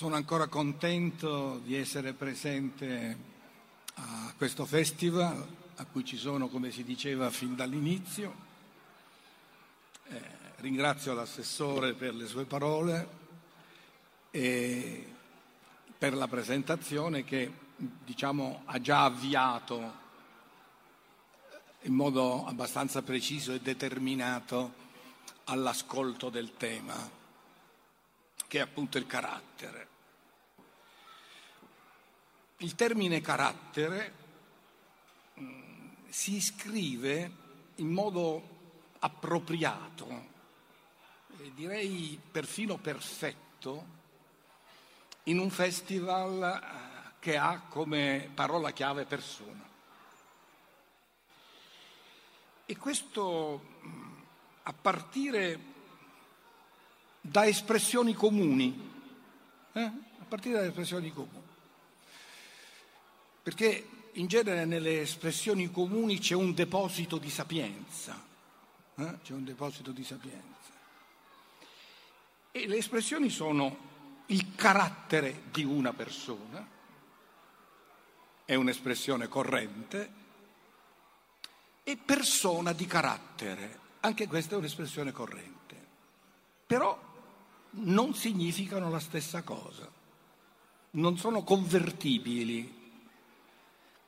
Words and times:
Sono 0.00 0.14
ancora 0.14 0.46
contento 0.46 1.60
di 1.62 1.76
essere 1.76 2.14
presente 2.14 3.18
a 3.96 4.32
questo 4.34 4.64
festival 4.64 5.46
a 5.74 5.84
cui 5.84 6.06
ci 6.06 6.16
sono, 6.16 6.48
come 6.48 6.70
si 6.70 6.84
diceva, 6.84 7.28
fin 7.28 7.54
dall'inizio. 7.54 8.34
Eh, 10.08 10.22
ringrazio 10.60 11.12
l'assessore 11.12 11.92
per 11.92 12.14
le 12.14 12.26
sue 12.26 12.46
parole 12.46 13.08
e 14.30 15.06
per 15.98 16.14
la 16.14 16.28
presentazione 16.28 17.22
che 17.22 17.52
diciamo, 17.76 18.62
ha 18.64 18.80
già 18.80 19.04
avviato 19.04 19.94
in 21.82 21.92
modo 21.92 22.46
abbastanza 22.46 23.02
preciso 23.02 23.52
e 23.52 23.60
determinato 23.60 24.72
all'ascolto 25.44 26.30
del 26.30 26.56
tema 26.56 27.18
che 28.50 28.58
è 28.58 28.62
appunto 28.62 28.98
il 28.98 29.06
carattere. 29.06 29.89
Il 32.62 32.74
termine 32.74 33.22
carattere 33.22 34.12
mm, 35.40 35.88
si 36.10 36.36
iscrive 36.36 37.30
in 37.76 37.88
modo 37.88 38.58
appropriato, 38.98 40.26
direi 41.54 42.20
perfino 42.30 42.76
perfetto, 42.76 43.98
in 45.24 45.38
un 45.38 45.48
festival 45.48 46.60
eh, 46.62 47.12
che 47.18 47.38
ha 47.38 47.62
come 47.66 48.30
parola 48.34 48.72
chiave 48.72 49.06
persona. 49.06 49.66
E 52.66 52.76
questo 52.76 53.62
mm, 53.86 54.12
a 54.64 54.72
partire 54.74 55.60
da 57.22 57.46
espressioni 57.46 58.12
comuni, 58.12 58.90
eh? 59.72 59.80
a 59.80 60.24
partire 60.28 60.60
da 60.60 60.66
espressioni 60.66 61.10
comuni. 61.10 61.49
Perché 63.50 63.88
in 64.12 64.28
genere 64.28 64.64
nelle 64.64 65.00
espressioni 65.00 65.72
comuni 65.72 66.20
c'è 66.20 66.36
un 66.36 66.54
deposito 66.54 67.18
di 67.18 67.28
sapienza, 67.28 68.24
eh? 68.94 69.18
c'è 69.24 69.32
un 69.32 69.42
deposito 69.42 69.90
di 69.90 70.04
sapienza. 70.04 70.70
E 72.52 72.68
le 72.68 72.76
espressioni 72.76 73.28
sono 73.28 73.88
il 74.26 74.54
carattere 74.54 75.42
di 75.50 75.64
una 75.64 75.92
persona, 75.92 76.64
è 78.44 78.54
un'espressione 78.54 79.26
corrente, 79.26 80.12
e 81.82 81.96
persona 81.96 82.72
di 82.72 82.86
carattere, 82.86 83.78
anche 83.98 84.28
questa 84.28 84.54
è 84.54 84.58
un'espressione 84.58 85.10
corrente. 85.10 85.86
Però 86.68 86.96
non 87.70 88.14
significano 88.14 88.90
la 88.90 89.00
stessa 89.00 89.42
cosa, 89.42 89.90
non 90.90 91.18
sono 91.18 91.42
convertibili. 91.42 92.78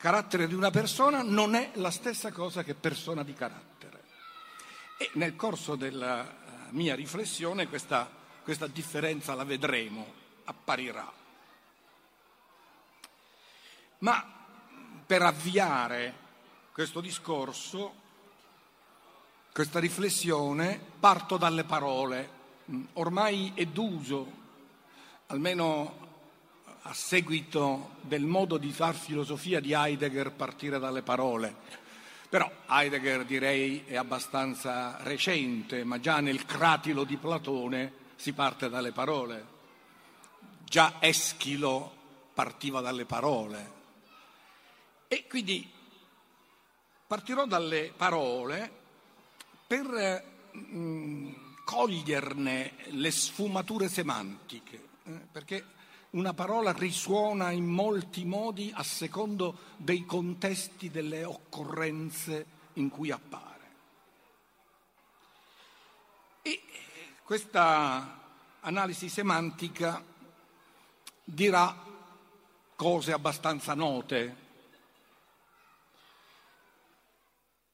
Carattere 0.03 0.49
di 0.49 0.55
una 0.55 0.73
persona 0.73 1.23
non 1.23 1.55
è 1.55 1.71
la 1.75 1.93
stessa 1.93 2.33
cosa 2.33 2.65
che 2.65 2.75
persona 2.75 3.23
di 3.23 3.35
carattere. 3.35 4.03
E 4.97 5.11
nel 5.13 5.37
corso 5.37 5.77
della 5.77 6.29
eh, 6.29 6.33
mia 6.71 6.97
riflessione 6.97 7.69
questa, 7.69 8.11
questa 8.43 8.67
differenza 8.67 9.37
la 9.37 9.45
vedremo, 9.45 10.13
apparirà. 10.43 11.09
Ma 13.99 14.27
per 15.07 15.23
avviare 15.23 16.15
questo 16.73 17.01
discorso, 17.01 17.95
questa 19.53 19.79
riflessione, 19.79 20.81
parto 20.99 21.37
dalle 21.37 21.63
parole 21.63 22.41
ormai 22.95 23.53
è 23.55 23.67
d'uso, 23.67 24.27
almeno 25.27 26.02
a 26.83 26.95
seguito 26.95 27.97
del 28.01 28.25
modo 28.25 28.57
di 28.57 28.73
far 28.73 28.95
filosofia 28.95 29.61
di 29.61 29.73
Heidegger 29.73 30.33
partire 30.33 30.79
dalle 30.79 31.03
parole. 31.03 31.55
Però 32.29 32.51
Heidegger 32.67 33.25
direi 33.25 33.85
è 33.85 33.97
abbastanza 33.97 34.97
recente, 35.03 35.85
ma 35.85 36.01
già 36.01 36.21
nel 36.21 36.45
cratilo 36.45 37.05
di 37.05 37.17
Platone 37.17 37.93
si 38.17 38.33
parte 38.33 38.69
dalle 38.69 38.91
parole. 38.91 39.47
Già 40.65 40.95
Eschilo 40.99 41.95
partiva 42.35 42.81
dalle 42.81 43.05
parole. 43.05 43.81
E 45.09 45.27
quindi 45.29 45.71
partirò 47.07 47.45
dalle 47.45 47.93
parole 47.95 48.71
per 49.67 50.25
mm, 50.57 51.33
coglierne 51.65 52.73
le 52.93 53.11
sfumature 53.11 53.89
semantiche, 53.89 54.89
eh, 55.05 55.11
perché 55.31 55.65
una 56.13 56.35
parola 56.35 56.73
risuona 56.73 57.51
in 57.53 57.65
molti 57.65 58.25
modi 58.25 58.71
a 58.75 58.83
secondo 58.83 59.59
dei 59.77 60.05
contesti, 60.05 60.91
delle 60.91 61.25
occorrenze 61.25 62.47
in 62.75 62.91
cui 62.91 63.11
appare. 63.11 63.51
E 66.43 66.63
questa 67.23 68.21
analisi 68.61 69.09
semantica 69.09 70.05
dirà 71.25 71.75
cose 72.77 73.13
abbastanza 73.13 73.75
note. 73.75 74.37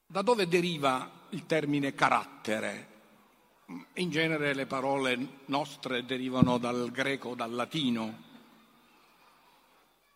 Da 0.05 0.21
dove 0.21 0.47
deriva 0.47 1.11
il 1.29 1.45
termine 1.45 1.93
carattere? 1.93 2.87
In 3.95 4.09
genere 4.09 4.53
le 4.53 4.65
parole 4.65 5.41
nostre 5.45 6.05
derivano 6.05 6.57
dal 6.57 6.89
greco 6.89 7.29
o 7.29 7.35
dal 7.35 7.51
latino. 7.51 8.27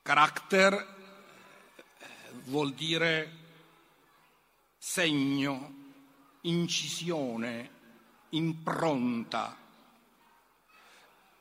Character 0.04 0.74
eh, 0.74 2.06
vuol 2.44 2.74
dire 2.74 3.32
segno, 4.78 5.74
incisione, 6.42 7.70
impronta, 8.32 9.58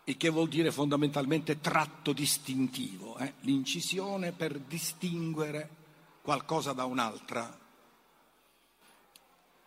e 0.05 0.17
che 0.17 0.28
vuol 0.28 0.49
dire 0.49 0.71
fondamentalmente 0.71 1.61
tratto 1.61 2.12
distintivo, 2.12 3.19
eh? 3.19 3.34
l'incisione 3.41 4.31
per 4.31 4.61
distinguere 4.61 5.69
qualcosa 6.23 6.73
da 6.73 6.84
un'altra. 6.84 7.59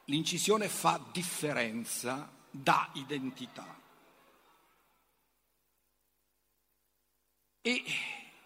L'incisione 0.05 0.69
fa 0.69 1.03
differenza 1.11 2.31
dà 2.49 2.89
identità. 2.93 3.77
E 7.61 7.83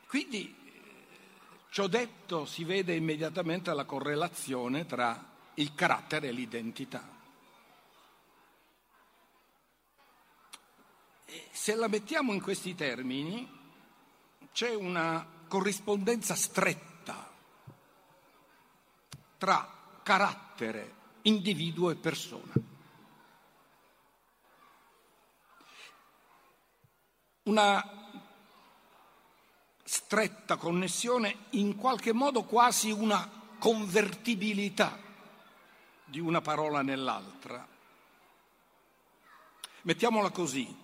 quindi, 0.10 0.56
ciò 1.70 1.86
detto, 1.86 2.48
si 2.48 2.64
vede 2.64 2.96
immediatamente 2.96 3.72
la 3.76 3.86
correlazione 3.86 4.88
tra 4.88 5.24
il 5.54 5.76
carattere 5.76 6.30
e 6.30 6.32
l'identità. 6.32 7.18
se 11.52 11.76
la 11.76 11.88
mettiamo 11.88 12.34
in 12.34 12.42
questi 12.42 12.74
termini, 12.74 13.48
c'è 14.52 14.74
una 14.74 15.24
corrispondenza 15.48 16.34
stretta 16.34 17.32
tra 19.38 20.00
carattere, 20.02 20.96
individuo 21.24 21.92
e 21.92 21.96
persona. 21.96 22.54
una 27.50 27.99
stretta 29.92 30.56
connessione, 30.56 31.46
in 31.52 31.76
qualche 31.76 32.14
modo 32.14 32.44
quasi 32.44 32.92
una 32.92 33.28
convertibilità 33.58 35.00
di 36.06 36.20
una 36.20 36.42
parola 36.42 36.84
nell'altra. 36.84 37.68
Mettiamola 39.82 40.30
così, 40.30 40.78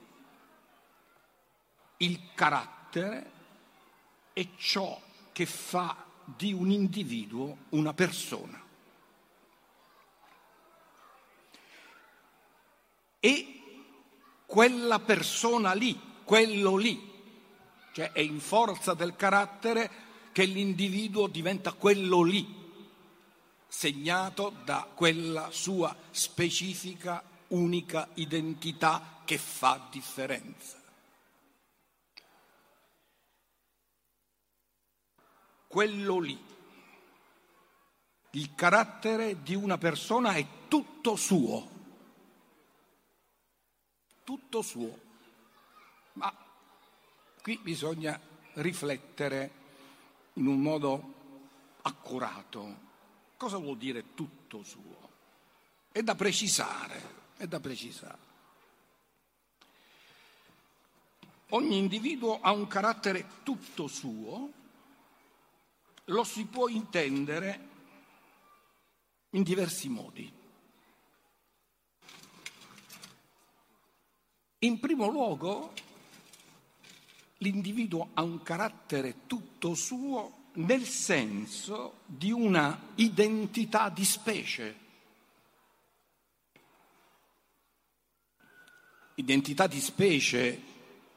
il 1.97 2.33
carattere 2.33 3.31
è 4.33 4.47
ciò 4.57 4.99
che 5.31 5.45
fa 5.45 6.03
di 6.23 6.51
un 6.51 6.71
individuo 6.71 7.57
una 7.69 7.93
persona. 7.93 8.59
E 13.19 13.61
quella 14.47 14.99
persona 14.99 15.73
lì 15.73 16.13
quello 16.25 16.75
lì, 16.75 17.14
cioè 17.95 18.11
è 18.11 18.19
in 18.19 18.41
forza 18.41 18.93
del 18.93 19.15
carattere 19.15 19.89
che 20.33 20.43
l'individuo 20.43 21.27
diventa 21.27 21.71
quello 21.71 22.23
lì, 22.23 22.45
segnato 23.69 24.49
da 24.65 24.85
quella 24.93 25.49
sua 25.51 25.95
specifica, 26.11 27.23
unica 27.47 28.09
identità 28.15 29.21
che 29.23 29.37
fa 29.37 29.87
differenza. 29.89 30.77
Quello 35.65 36.19
lì, 36.19 36.43
il 38.31 38.55
carattere 38.55 39.41
di 39.41 39.55
una 39.55 39.77
persona 39.77 40.33
è 40.33 40.45
tutto 40.67 41.15
suo, 41.15 41.69
tutto 44.25 44.61
suo. 44.61 44.99
Ma 46.15 46.44
qui 47.45 47.59
bisogna 47.61 48.19
riflettere 48.53 49.51
in 50.33 50.47
un 50.47 50.59
modo 50.63 51.13
accurato. 51.83 52.77
Cosa 53.37 53.57
vuol 53.57 53.77
dire 53.77 54.15
tutto 54.15 54.63
suo? 54.63 55.09
È 55.91 56.01
da 56.01 56.15
precisare, 56.15 57.33
è 57.37 57.45
da 57.45 57.59
precisare. 57.59 58.17
Ogni 61.49 61.77
individuo 61.77 62.41
ha 62.41 62.51
un 62.51 62.65
carattere 62.65 63.27
tutto 63.43 63.85
suo, 63.85 64.51
lo 66.05 66.23
si 66.23 66.45
può 66.45 66.67
intendere 66.67 67.67
in 69.29 69.43
diversi 69.43 69.87
modi. 69.87 70.33
In 74.57 74.79
primo 74.79 75.07
luogo, 75.09 75.93
l'individuo 77.37 78.09
ha 78.13 78.21
un 78.21 78.41
carattere 78.41 79.25
tutto 79.27 79.73
suo 79.73 80.43
nel 80.53 80.85
senso 80.85 82.01
di 82.05 82.31
una 82.31 82.91
identità 82.95 83.89
di 83.89 84.05
specie. 84.05 84.83
Identità 89.15 89.67
di 89.67 89.79
specie 89.79 90.61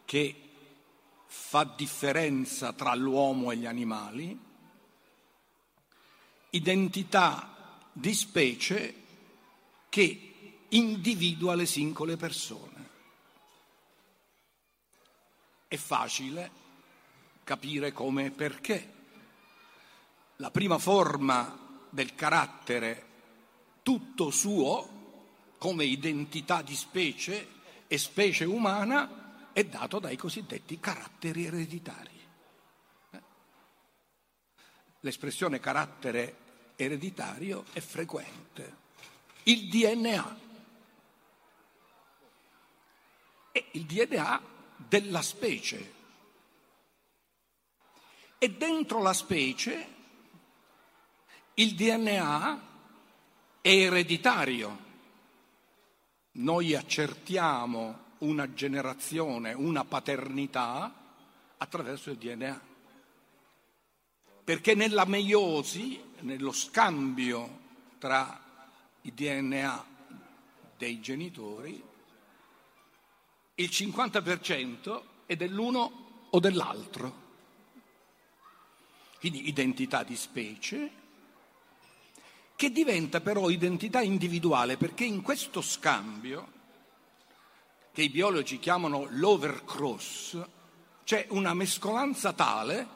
che 0.05 0.35
fa 1.26 1.65
differenza 1.65 2.73
tra 2.73 2.94
l'uomo 2.94 3.50
e 3.50 3.56
gli 3.56 3.67
animali, 3.67 4.38
identità 6.50 7.87
di 7.93 8.15
specie 8.15 8.94
che 9.88 10.32
individua 10.69 11.55
le 11.55 11.67
singole 11.67 12.17
persone. 12.17 12.78
È 15.69 15.76
facile 15.76 16.50
capire 17.44 17.93
come 17.93 18.25
e 18.25 18.31
perché. 18.31 18.94
La 20.37 20.50
prima 20.50 20.79
forma 20.79 21.87
del 21.91 22.15
carattere 22.15 23.05
tutto 23.82 24.31
suo, 24.31 25.56
come 25.59 25.85
identità 25.85 26.62
di 26.62 26.75
specie 26.75 27.49
e 27.87 27.99
specie 27.99 28.44
umana, 28.44 29.50
è 29.53 29.62
dato 29.65 29.99
dai 29.99 30.17
cosiddetti 30.17 30.81
caratteri 30.81 31.44
ereditari. 31.44 32.20
Eh? 33.11 33.23
L'espressione 35.00 35.61
carattere 35.61 36.37
ereditario 36.76 37.65
è 37.73 37.81
frequente. 37.81 38.76
Il 39.43 39.69
DNA. 39.69 40.38
E 43.53 43.69
il 43.73 43.85
DNA 43.85 44.56
della 44.87 45.23
specie. 45.23 45.95
E 48.39 48.51
dentro 48.51 49.03
la 49.03 49.13
specie 49.13 49.97
il 51.55 51.75
DNA 51.75 52.61
è 53.61 53.69
ereditario. 53.69 54.87
Noi 56.33 56.75
accertiamo 56.75 58.07
una 58.19 58.53
generazione, 58.55 59.53
una 59.53 59.85
paternità 59.85 60.95
attraverso 61.57 62.11
il 62.11 62.19
DNA. 62.19 62.61
Perché 64.45 64.75
nella 64.75 65.05
meiosi, 65.05 66.01
nello 66.21 66.53
scambio 66.53 67.67
tra 67.99 68.41
i 69.03 69.13
DNA 69.13 69.85
dei 70.77 71.01
genitori, 71.01 71.83
il 73.58 73.69
50% 73.70 75.02
è 75.26 75.34
dell'uno 75.34 76.26
o 76.31 76.38
dell'altro. 76.38 77.26
Quindi 79.19 79.49
identità 79.49 80.05
di 80.05 80.14
specie, 80.14 80.90
che 82.55 82.70
diventa 82.70 83.20
però 83.20 83.50
identità 83.50 84.00
individuale 84.00 84.76
perché 84.76 85.05
in 85.05 85.22
questo 85.22 85.60
scambio, 85.60 86.52
che 87.93 88.02
i 88.02 88.10
biologi 88.10 88.60
chiamano 88.60 89.06
l'overcross, 89.10 90.40
c'è 91.02 91.26
una 91.31 91.52
mescolanza 91.55 92.32
tale 92.32 92.87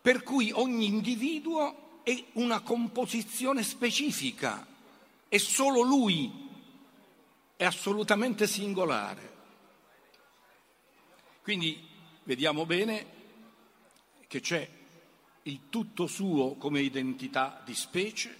per 0.00 0.24
cui 0.24 0.50
ogni 0.52 0.86
individuo 0.86 2.00
è 2.02 2.24
una 2.34 2.60
composizione 2.60 3.62
specifica 3.62 4.66
e 5.28 5.38
solo 5.38 5.82
lui 5.82 6.47
è 7.58 7.64
assolutamente 7.64 8.46
singolare. 8.46 9.34
Quindi 11.42 11.84
vediamo 12.22 12.64
bene 12.64 13.06
che 14.28 14.38
c'è 14.38 14.70
il 15.42 15.68
tutto 15.68 16.06
suo 16.06 16.54
come 16.54 16.78
identità 16.78 17.60
di 17.64 17.74
specie, 17.74 18.38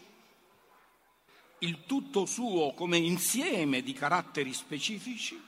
il 1.58 1.84
tutto 1.84 2.26
suo 2.26 2.74
come 2.74 2.96
insieme 2.96 3.82
di 3.82 3.92
caratteri 3.92 4.52
specifici 4.52 5.42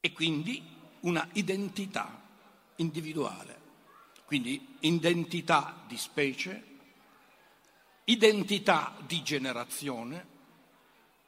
e 0.00 0.12
quindi 0.12 0.60
una 1.02 1.28
identità 1.34 2.20
individuale. 2.76 3.58
Quindi 4.24 4.78
identità 4.80 5.84
di 5.86 5.96
specie, 5.96 6.64
identità 8.02 8.96
di 9.06 9.22
generazione, 9.22 10.29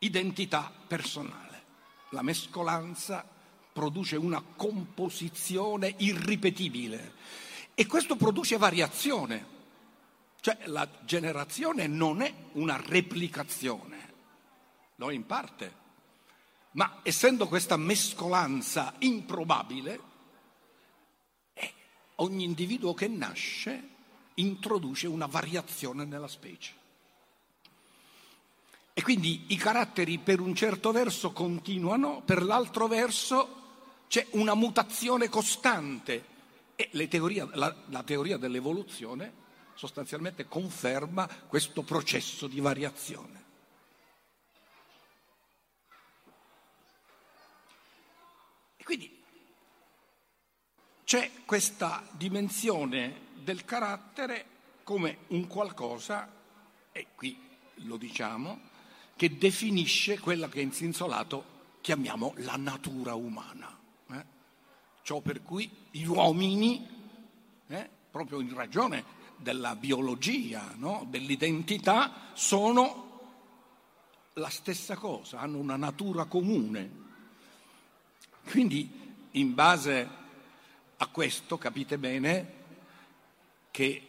identità 0.02 0.72
personale. 0.86 1.62
La 2.10 2.22
mescolanza 2.22 3.26
produce 3.72 4.16
una 4.16 4.42
composizione 4.42 5.94
irripetibile 5.98 7.14
e 7.74 7.86
questo 7.86 8.16
produce 8.16 8.58
variazione, 8.58 9.46
cioè 10.40 10.58
la 10.66 10.88
generazione 11.04 11.86
non 11.86 12.20
è 12.20 12.32
una 12.52 12.80
replicazione, 12.84 14.12
lo 14.96 15.10
è 15.10 15.14
in 15.14 15.24
parte, 15.24 15.80
ma 16.72 17.00
essendo 17.02 17.48
questa 17.48 17.76
mescolanza 17.76 18.94
improbabile, 18.98 20.00
eh, 21.54 21.72
ogni 22.16 22.44
individuo 22.44 22.92
che 22.92 23.08
nasce 23.08 23.88
introduce 24.34 25.06
una 25.06 25.26
variazione 25.26 26.04
nella 26.04 26.28
specie. 26.28 26.80
E 28.94 29.02
quindi 29.02 29.46
i 29.48 29.56
caratteri 29.56 30.18
per 30.18 30.40
un 30.40 30.54
certo 30.54 30.92
verso 30.92 31.32
continuano, 31.32 32.20
per 32.22 32.42
l'altro 32.42 32.86
verso 32.86 33.60
c'è 34.06 34.26
una 34.32 34.54
mutazione 34.54 35.30
costante 35.30 36.26
e 36.76 37.08
teoria, 37.08 37.48
la, 37.54 37.74
la 37.88 38.02
teoria 38.02 38.36
dell'evoluzione 38.36 39.40
sostanzialmente 39.74 40.46
conferma 40.46 41.26
questo 41.46 41.82
processo 41.82 42.46
di 42.46 42.60
variazione. 42.60 43.44
E 48.76 48.84
quindi 48.84 49.22
c'è 51.04 51.30
questa 51.46 52.06
dimensione 52.12 53.28
del 53.36 53.64
carattere 53.64 54.46
come 54.82 55.18
un 55.28 55.46
qualcosa, 55.46 56.30
e 56.92 57.06
qui 57.14 57.38
lo 57.76 57.96
diciamo, 57.96 58.70
che 59.22 59.38
definisce 59.38 60.18
quella 60.18 60.48
che 60.48 60.60
in 60.60 60.72
Sinsolato 60.72 61.76
chiamiamo 61.80 62.34
la 62.38 62.56
natura 62.56 63.14
umana. 63.14 63.78
Eh? 64.10 64.24
Ciò 65.02 65.20
per 65.20 65.44
cui 65.44 65.70
gli 65.92 66.02
uomini, 66.02 66.84
eh, 67.68 67.88
proprio 68.10 68.40
in 68.40 68.52
ragione 68.52 69.04
della 69.36 69.76
biologia, 69.76 70.74
no? 70.74 71.06
dell'identità, 71.08 72.32
sono 72.32 73.20
la 74.32 74.48
stessa 74.48 74.96
cosa, 74.96 75.38
hanno 75.38 75.58
una 75.58 75.76
natura 75.76 76.24
comune. 76.24 76.90
Quindi, 78.50 78.90
in 79.30 79.54
base 79.54 80.08
a 80.96 81.06
questo, 81.06 81.58
capite 81.58 81.96
bene 81.96 82.54
che 83.70 84.02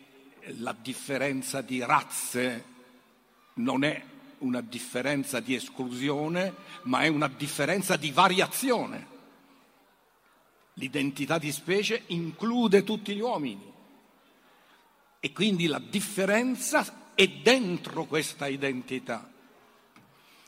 la 0.57 0.73
differenza 0.73 1.61
di 1.61 1.83
razze 1.83 2.65
non 3.53 3.83
è 3.83 4.11
una 4.43 4.61
differenza 4.61 5.39
di 5.39 5.55
esclusione, 5.55 6.53
ma 6.83 7.01
è 7.01 7.07
una 7.07 7.27
differenza 7.27 7.95
di 7.95 8.11
variazione. 8.11 9.07
L'identità 10.75 11.37
di 11.37 11.51
specie 11.51 12.03
include 12.07 12.83
tutti 12.83 13.13
gli 13.13 13.21
uomini 13.21 13.71
e 15.19 15.31
quindi 15.31 15.67
la 15.67 15.79
differenza 15.79 17.11
è 17.13 17.27
dentro 17.27 18.05
questa 18.05 18.47
identità. 18.47 19.29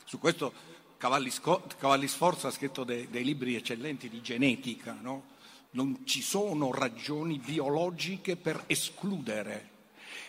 Su 0.04 0.18
questo 0.18 0.52
Cavalli, 0.98 1.30
Sforza 2.08 2.48
ha 2.48 2.50
scritto 2.50 2.84
dei, 2.84 3.08
dei, 3.08 3.24
libri 3.24 3.54
eccellenti 3.54 4.08
di 4.08 4.20
genetica, 4.20 4.96
no? 5.00 5.34
Non 5.70 6.04
ci 6.04 6.22
sono 6.22 6.72
ragioni 6.72 7.38
biologiche 7.38 8.36
per 8.36 8.64
escludere 8.66 9.74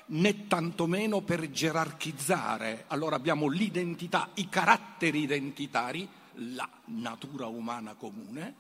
né 0.07 0.47
tantomeno 0.47 1.21
per 1.21 1.49
gerarchizzare. 1.49 2.85
Allora 2.87 3.15
abbiamo 3.15 3.47
l'identità, 3.47 4.29
i 4.35 4.49
caratteri 4.49 5.21
identitari, 5.21 6.07
la 6.53 6.69
natura 6.85 7.47
umana 7.47 7.95
comune, 7.95 8.55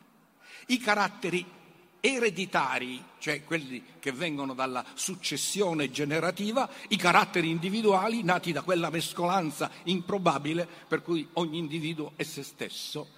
i 0.67 0.77
caratteri 0.79 1.45
ereditari, 1.99 3.03
cioè 3.17 3.43
quelli 3.43 3.83
che 3.99 4.11
vengono 4.11 4.53
dalla 4.53 4.85
successione 4.93 5.89
generativa, 5.89 6.69
i 6.89 6.95
caratteri 6.95 7.49
individuali 7.49 8.23
nati 8.23 8.51
da 8.51 8.61
quella 8.61 8.89
mescolanza 8.89 9.69
improbabile 9.83 10.67
per 10.87 11.01
cui 11.01 11.27
ogni 11.33 11.57
individuo 11.57 12.13
è 12.15 12.23
se 12.23 12.43
stesso 12.43 13.15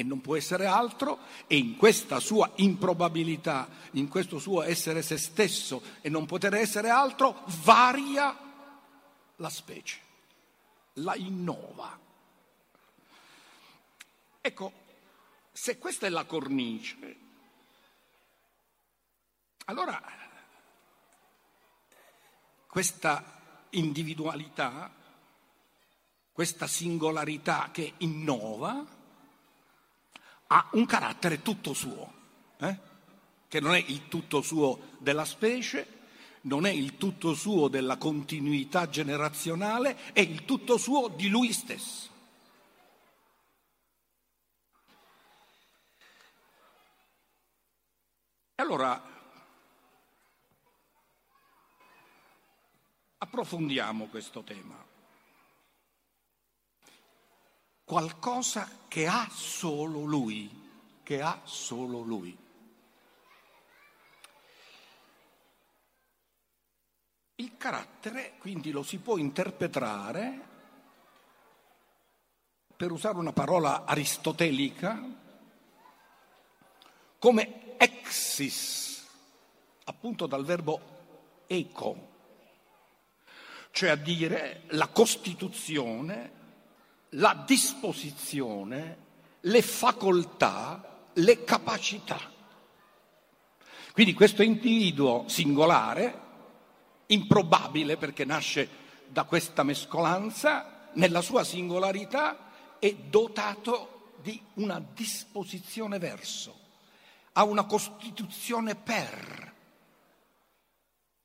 e 0.00 0.02
non 0.02 0.22
può 0.22 0.34
essere 0.34 0.64
altro 0.64 1.18
e 1.46 1.58
in 1.58 1.76
questa 1.76 2.20
sua 2.20 2.50
improbabilità, 2.56 3.68
in 3.92 4.08
questo 4.08 4.38
suo 4.38 4.62
essere 4.62 5.02
se 5.02 5.18
stesso 5.18 5.82
e 6.00 6.08
non 6.08 6.24
poter 6.24 6.54
essere 6.54 6.88
altro, 6.88 7.42
varia 7.62 8.34
la 9.36 9.50
specie, 9.50 9.98
la 10.94 11.14
innova. 11.16 11.98
Ecco, 14.40 14.72
se 15.52 15.76
questa 15.76 16.06
è 16.06 16.08
la 16.08 16.24
cornice, 16.24 17.16
allora 19.66 20.02
questa 22.66 23.66
individualità, 23.70 24.90
questa 26.32 26.66
singolarità 26.66 27.68
che 27.70 27.92
innova, 27.98 28.98
ha 30.52 30.68
un 30.72 30.84
carattere 30.84 31.42
tutto 31.42 31.72
suo, 31.74 32.12
eh? 32.58 32.78
che 33.46 33.60
non 33.60 33.74
è 33.74 33.84
il 33.86 34.08
tutto 34.08 34.42
suo 34.42 34.96
della 34.98 35.24
specie, 35.24 35.98
non 36.42 36.66
è 36.66 36.70
il 36.70 36.96
tutto 36.96 37.34
suo 37.34 37.68
della 37.68 37.96
continuità 37.98 38.88
generazionale, 38.88 40.12
è 40.12 40.20
il 40.20 40.44
tutto 40.44 40.76
suo 40.76 41.08
di 41.08 41.28
lui 41.28 41.52
stesso. 41.52 42.08
E 48.56 48.62
allora 48.62 49.02
approfondiamo 53.18 54.06
questo 54.06 54.42
tema. 54.42 54.89
Qualcosa 57.90 58.84
che 58.86 59.08
ha 59.08 59.28
solo 59.32 60.04
lui, 60.04 60.48
che 61.02 61.20
ha 61.20 61.40
solo 61.42 62.02
lui. 62.02 62.38
Il 67.34 67.56
carattere 67.56 68.34
quindi 68.38 68.70
lo 68.70 68.84
si 68.84 68.98
può 68.98 69.16
interpretare, 69.16 70.46
per 72.76 72.92
usare 72.92 73.16
una 73.16 73.32
parola 73.32 73.84
aristotelica, 73.84 75.04
come 77.18 77.76
exis, 77.76 79.04
appunto 79.82 80.28
dal 80.28 80.44
verbo 80.44 80.80
eco, 81.48 82.08
cioè 83.72 83.90
a 83.90 83.96
dire 83.96 84.62
la 84.68 84.86
costituzione 84.86 86.38
la 87.10 87.42
disposizione, 87.46 88.98
le 89.40 89.62
facoltà, 89.62 91.08
le 91.14 91.44
capacità. 91.44 92.18
Quindi 93.92 94.14
questo 94.14 94.42
individuo 94.42 95.24
singolare, 95.26 96.28
improbabile 97.06 97.96
perché 97.96 98.24
nasce 98.24 98.68
da 99.08 99.24
questa 99.24 99.62
mescolanza, 99.62 100.88
nella 100.94 101.20
sua 101.20 101.44
singolarità 101.44 102.78
è 102.78 102.94
dotato 102.94 104.14
di 104.22 104.40
una 104.54 104.82
disposizione 104.94 105.98
verso, 105.98 106.58
ha 107.32 107.44
una 107.44 107.64
costituzione 107.64 108.76
per. 108.76 109.54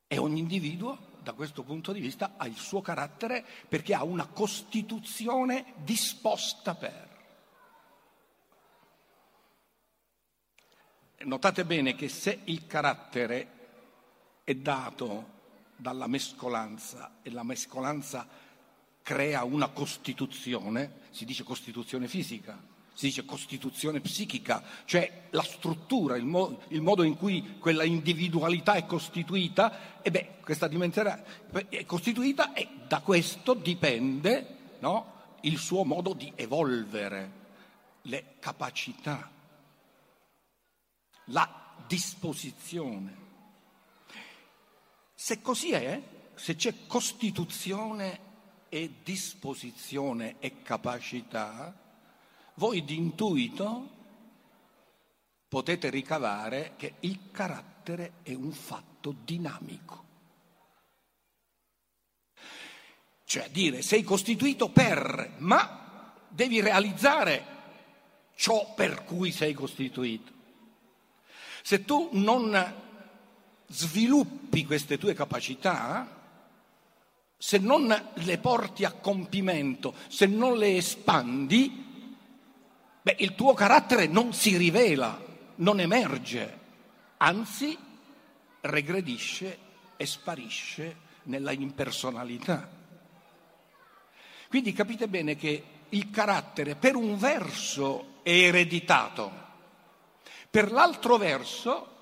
E 0.08 0.18
ogni 0.18 0.40
individuo 0.40 1.05
da 1.26 1.32
questo 1.32 1.64
punto 1.64 1.90
di 1.90 1.98
vista 1.98 2.34
ha 2.36 2.46
il 2.46 2.54
suo 2.54 2.80
carattere 2.80 3.44
perché 3.68 3.94
ha 3.94 4.04
una 4.04 4.26
costituzione 4.26 5.72
disposta 5.82 6.76
per. 6.76 7.14
Notate 11.24 11.64
bene 11.64 11.96
che 11.96 12.08
se 12.08 12.42
il 12.44 12.68
carattere 12.68 14.42
è 14.44 14.54
dato 14.54 15.34
dalla 15.74 16.06
mescolanza 16.06 17.16
e 17.22 17.32
la 17.32 17.42
mescolanza 17.42 18.28
crea 19.02 19.42
una 19.42 19.70
costituzione, 19.70 21.08
si 21.10 21.24
dice 21.24 21.42
costituzione 21.42 22.06
fisica, 22.06 22.56
si 22.96 23.08
dice 23.08 23.26
costituzione 23.26 24.00
psichica, 24.00 24.64
cioè 24.86 25.28
la 25.30 25.42
struttura, 25.42 26.16
il, 26.16 26.24
mo- 26.24 26.62
il 26.68 26.80
modo 26.80 27.02
in 27.02 27.14
cui 27.18 27.58
quella 27.58 27.84
individualità 27.84 28.72
è 28.72 28.86
costituita, 28.86 30.00
e 30.00 30.10
beh, 30.10 30.36
questa 30.40 30.66
dimensione 30.66 31.22
è 31.68 31.84
costituita 31.84 32.54
e 32.54 32.66
da 32.88 33.00
questo 33.00 33.52
dipende 33.52 34.76
no, 34.78 35.12
il 35.42 35.58
suo 35.58 35.84
modo 35.84 36.14
di 36.14 36.32
evolvere, 36.36 37.44
le 38.02 38.36
capacità, 38.38 39.30
la 41.26 41.74
disposizione. 41.86 43.24
Se 45.12 45.42
così 45.42 45.72
è, 45.72 46.02
se 46.34 46.56
c'è 46.56 46.86
costituzione 46.86 48.20
e 48.70 49.00
disposizione 49.02 50.36
e 50.38 50.62
capacità, 50.62 51.84
voi 52.56 52.84
di 52.84 52.96
intuito 52.96 53.94
potete 55.48 55.90
ricavare 55.90 56.74
che 56.76 56.94
il 57.00 57.30
carattere 57.30 58.14
è 58.22 58.34
un 58.34 58.52
fatto 58.52 59.14
dinamico. 59.24 60.04
Cioè 63.24 63.48
dire 63.50 63.82
sei 63.82 64.02
costituito 64.02 64.68
per, 64.68 65.34
ma 65.38 66.12
devi 66.28 66.60
realizzare 66.60 67.54
ciò 68.34 68.74
per 68.74 69.04
cui 69.04 69.32
sei 69.32 69.52
costituito. 69.54 70.32
Se 71.62 71.84
tu 71.84 72.10
non 72.12 72.84
sviluppi 73.66 74.64
queste 74.64 74.98
tue 74.98 75.14
capacità, 75.14 76.16
se 77.36 77.58
non 77.58 78.10
le 78.14 78.38
porti 78.38 78.84
a 78.84 78.92
compimento, 78.92 79.94
se 80.08 80.26
non 80.26 80.56
le 80.56 80.76
espandi, 80.76 81.85
beh, 83.06 83.16
il 83.20 83.36
tuo 83.36 83.54
carattere 83.54 84.08
non 84.08 84.32
si 84.32 84.56
rivela, 84.56 85.16
non 85.56 85.78
emerge, 85.78 86.58
anzi 87.18 87.78
regredisce 88.62 89.58
e 89.96 90.04
sparisce 90.06 90.96
nella 91.24 91.52
impersonalità. 91.52 92.68
Quindi 94.48 94.72
capite 94.72 95.06
bene 95.06 95.36
che 95.36 95.64
il 95.90 96.10
carattere 96.10 96.74
per 96.74 96.96
un 96.96 97.16
verso 97.16 98.22
è 98.24 98.30
ereditato, 98.30 99.30
per 100.50 100.72
l'altro 100.72 101.16
verso 101.16 101.94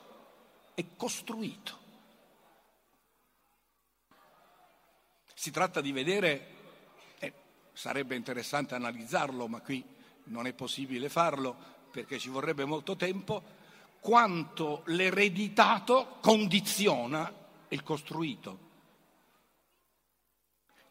è 0.73 0.83
costruito. 0.97 1.83
Si 5.35 5.51
tratta 5.51 5.83
di 5.83 5.93
vedere, 5.93 6.47
eh, 7.19 7.33
sarebbe 7.75 8.17
interessante 8.17 8.75
analizzarlo, 8.75 9.47
ma 9.49 9.61
qui 9.61 9.93
non 10.25 10.47
è 10.47 10.53
possibile 10.53 11.09
farlo 11.09 11.73
perché 11.91 12.19
ci 12.19 12.29
vorrebbe 12.29 12.65
molto 12.65 12.97
tempo, 12.97 13.43
quanto 14.01 14.83
l'ereditato 14.87 16.17
condiziona 16.21 17.33
il 17.69 17.83
costruito, 17.83 18.59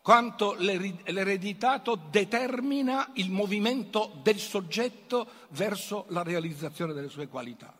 quanto 0.01 0.53
l'ereditato 0.53 1.95
determina 1.95 3.11
il 3.15 3.29
movimento 3.29 4.19
del 4.21 4.39
soggetto 4.39 5.27
verso 5.49 6.05
la 6.09 6.23
realizzazione 6.23 6.93
delle 6.93 7.09
sue 7.09 7.27
qualità. 7.27 7.77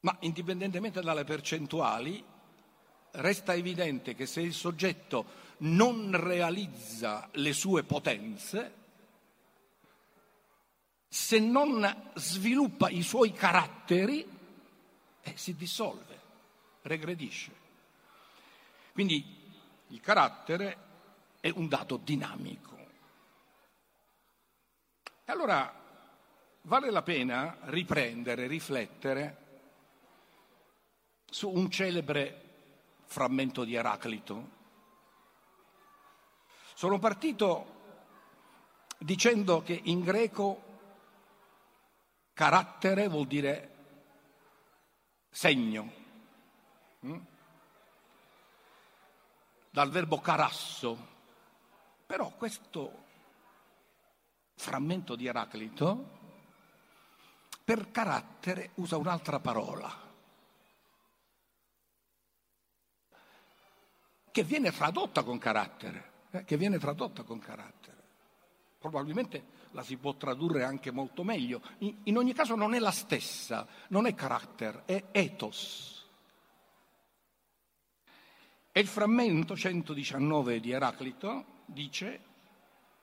Ma 0.00 0.16
indipendentemente 0.20 1.00
dalle 1.00 1.24
percentuali, 1.24 2.24
resta 3.12 3.54
evidente 3.54 4.14
che 4.14 4.26
se 4.26 4.40
il 4.40 4.54
soggetto 4.54 5.50
non 5.62 6.10
realizza 6.18 7.28
le 7.32 7.52
sue 7.52 7.84
potenze, 7.84 8.80
se 11.08 11.38
non 11.38 12.10
sviluppa 12.14 12.88
i 12.88 13.02
suoi 13.02 13.32
caratteri, 13.32 14.26
eh, 15.20 15.36
si 15.36 15.54
dissolve, 15.54 16.20
regredisce. 16.82 17.60
Quindi 18.92 19.40
il 19.88 20.00
carattere 20.00 20.76
è 21.40 21.50
un 21.50 21.68
dato 21.68 21.96
dinamico. 21.96 22.70
E 25.24 25.30
allora 25.30 25.80
vale 26.62 26.90
la 26.90 27.02
pena 27.02 27.58
riprendere, 27.64 28.46
riflettere 28.46 29.36
su 31.30 31.48
un 31.50 31.70
celebre 31.70 32.40
frammento 33.04 33.64
di 33.64 33.74
Eraclito 33.74 34.60
sono 36.82 36.98
partito 36.98 37.66
dicendo 38.98 39.62
che 39.62 39.80
in 39.84 40.00
greco 40.00 40.62
carattere 42.32 43.06
vuol 43.06 43.28
dire 43.28 43.74
segno. 45.30 45.92
Mm? 47.06 47.20
Dal 49.70 49.90
verbo 49.90 50.18
carasso. 50.20 51.06
Però 52.04 52.30
questo 52.30 53.04
frammento 54.56 55.14
di 55.14 55.28
Eraclito 55.28 56.18
per 57.62 57.92
carattere 57.92 58.70
usa 58.74 58.96
un'altra 58.96 59.38
parola, 59.38 59.88
che 64.32 64.42
viene 64.42 64.72
tradotta 64.72 65.22
con 65.22 65.38
carattere, 65.38 66.11
eh, 66.32 66.44
che 66.44 66.56
viene 66.56 66.78
tradotta 66.78 67.22
con 67.22 67.38
carattere. 67.38 68.00
Probabilmente 68.78 69.60
la 69.72 69.82
si 69.82 69.96
può 69.96 70.14
tradurre 70.16 70.64
anche 70.64 70.90
molto 70.90 71.22
meglio. 71.22 71.62
In, 71.78 71.98
in 72.04 72.16
ogni 72.16 72.32
caso 72.32 72.54
non 72.54 72.74
è 72.74 72.78
la 72.78 72.90
stessa, 72.90 73.66
non 73.88 74.06
è 74.06 74.14
carattere, 74.14 74.82
è 74.86 75.04
ethos. 75.12 76.04
E 78.72 78.80
il 78.80 78.86
frammento 78.86 79.54
119 79.54 80.58
di 80.58 80.70
Eraclito 80.70 81.44
dice 81.66 82.20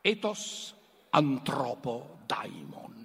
ethos 0.01 0.75
antropo 1.11 2.17
daimon. 2.25 2.97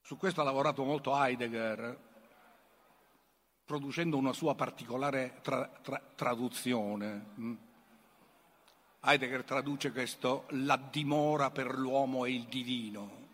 Su 0.00 0.16
questo 0.16 0.40
ha 0.40 0.44
lavorato 0.44 0.82
molto 0.82 1.14
Heidegger, 1.14 2.09
producendo 3.70 4.16
una 4.16 4.32
sua 4.32 4.56
particolare 4.56 5.38
tra, 5.42 5.64
tra, 5.80 6.02
traduzione. 6.16 7.26
Mm. 7.38 7.54
Heidegger 9.02 9.44
traduce 9.44 9.92
questo 9.92 10.46
la 10.48 10.76
dimora 10.76 11.52
per 11.52 11.78
l'uomo 11.78 12.24
e 12.24 12.32
il 12.32 12.46
divino. 12.46 13.28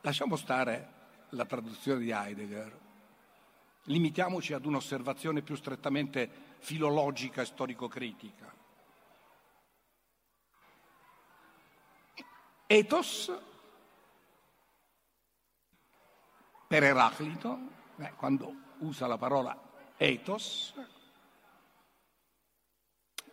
Lasciamo 0.00 0.34
stare 0.34 0.92
la 1.28 1.44
traduzione 1.44 2.00
di 2.00 2.10
Heidegger, 2.10 2.76
limitiamoci 3.84 4.52
ad 4.52 4.66
un'osservazione 4.66 5.42
più 5.42 5.54
strettamente 5.54 6.28
filologica 6.58 7.42
e 7.42 7.44
storico-critica. 7.44 8.52
Ethos, 12.66 13.32
per 16.66 16.82
Eraclito, 16.82 17.78
eh, 18.00 18.12
quando 18.16 18.54
usa 18.78 19.06
la 19.06 19.18
parola 19.18 19.58
ethos, 19.96 20.74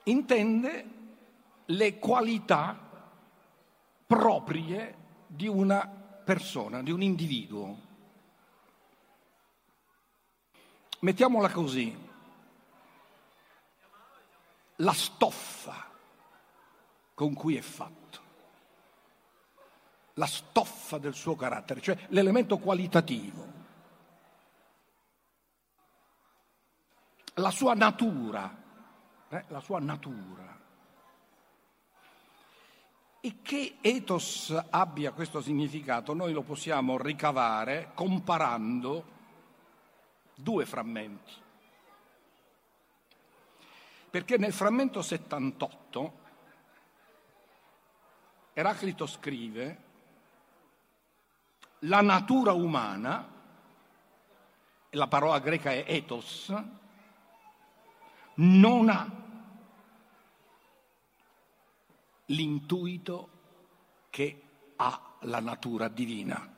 intende 0.04 0.86
le 1.66 2.00
qualità 2.00 2.78
proprie 4.06 4.96
di 5.28 5.48
una 5.48 5.88
persona, 5.88 6.82
di 6.82 6.92
un 6.92 7.02
individuo. 7.02 7.86
Mettiamola 11.00 11.50
così, 11.50 11.96
la 14.78 14.94
stoffa 14.94 15.86
con 17.14 17.34
cui 17.34 17.56
è 17.56 17.62
fatto, 17.62 18.20
la 20.14 20.26
stoffa 20.26 20.98
del 20.98 21.14
suo 21.14 21.36
carattere, 21.36 21.82
cioè 21.82 21.98
l'elemento 22.10 22.58
qualitativo, 22.58 23.57
la 27.38 27.52
sua 27.52 27.74
natura 27.74 28.66
eh, 29.30 29.44
la 29.48 29.60
sua 29.60 29.80
natura. 29.80 30.56
E 33.20 33.42
che 33.42 33.78
ethos 33.82 34.56
abbia 34.70 35.12
questo 35.12 35.42
significato 35.42 36.14
noi 36.14 36.32
lo 36.32 36.44
possiamo 36.44 36.98
ricavare 36.98 37.92
comparando 37.94 39.16
due 40.34 40.66
frammenti. 40.66 41.34
Perché 44.10 44.38
nel 44.38 44.54
frammento 44.54 45.02
78 45.02 46.26
Eraclito 48.54 49.06
scrive 49.06 49.86
la 51.80 52.02
natura 52.02 52.54
umana, 52.54 53.36
la 54.92 55.08
parola 55.08 55.38
greca 55.40 55.72
è 55.72 55.84
ethos, 55.86 56.52
non 58.38 58.90
ha 58.90 59.10
l'intuito 62.26 63.30
che 64.10 64.42
ha 64.76 65.02
la 65.22 65.40
natura 65.40 65.88
divina. 65.88 66.56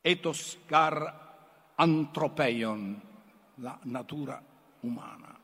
Ethos 0.00 0.58
car 0.66 1.72
antropeion, 1.74 3.00
la 3.56 3.78
natura 3.82 4.42
umana. 4.80 5.36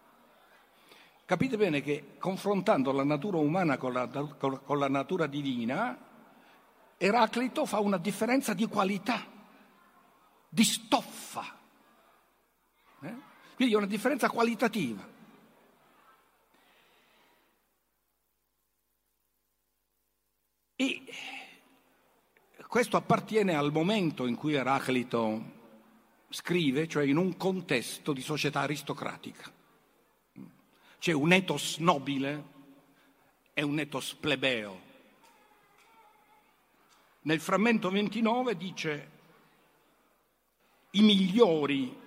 Capite 1.24 1.56
bene 1.56 1.80
che 1.80 2.16
confrontando 2.18 2.92
la 2.92 3.04
natura 3.04 3.38
umana 3.38 3.76
con 3.76 3.92
la, 3.92 4.06
con 4.08 4.78
la 4.78 4.88
natura 4.88 5.26
divina, 5.26 6.10
Eraclito 6.96 7.64
fa 7.66 7.80
una 7.80 7.96
differenza 7.96 8.54
di 8.54 8.66
qualità, 8.66 9.24
di 10.48 10.62
stoffa. 10.62 11.60
Quindi 13.62 13.78
è 13.78 13.80
una 13.80 13.92
differenza 13.92 14.28
qualitativa. 14.28 15.08
E 20.74 21.04
questo 22.66 22.96
appartiene 22.96 23.54
al 23.54 23.70
momento 23.70 24.26
in 24.26 24.34
cui 24.34 24.54
Eraclito 24.54 25.42
scrive, 26.28 26.88
cioè 26.88 27.04
in 27.04 27.16
un 27.16 27.36
contesto 27.36 28.12
di 28.12 28.20
società 28.20 28.62
aristocratica. 28.62 29.48
C'è 30.98 31.12
un 31.12 31.32
ethos 31.32 31.76
nobile 31.76 32.44
e 33.54 33.62
un 33.62 33.78
ethos 33.78 34.12
plebeo. 34.14 34.80
Nel 37.20 37.38
frammento 37.38 37.90
29 37.90 38.56
dice 38.56 39.10
i 40.90 41.02
migliori 41.02 42.00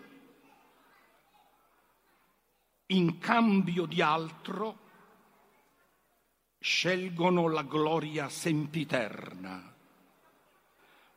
in 2.87 3.17
cambio 3.17 3.85
di 3.85 4.01
altro 4.01 4.83
scelgono 6.59 7.47
la 7.47 7.63
gloria 7.63 8.29
sempiterna. 8.29 9.73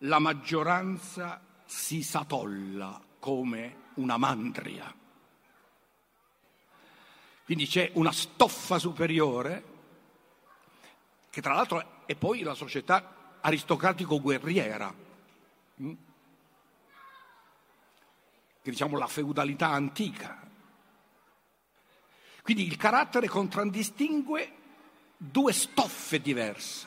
La 0.03 0.19
maggioranza 0.19 1.41
si 1.65 2.03
satolla 2.03 3.01
come 3.19 3.87
una 3.95 4.17
mandria. 4.17 4.95
Quindi 7.45 7.67
c'è 7.67 7.91
una 7.95 8.13
stoffa 8.13 8.79
superiore, 8.79 9.65
che 11.31 11.41
tra 11.41 11.55
l'altro 11.55 12.05
è 12.05 12.15
poi 12.15 12.43
la 12.43 12.55
società 12.55 13.39
aristocratico-guerriera, 13.41 14.95
mm? 15.83 15.93
che 18.63 18.71
diciamo 18.71 18.99
la 18.99 19.07
feudalità 19.07 19.69
antica, 19.69 20.48
quindi 22.49 22.67
il 22.67 22.79
carattere 22.79 23.29
contraddistingue 23.29 24.53
due 25.19 25.53
stoffe 25.53 26.19
diverse. 26.19 26.87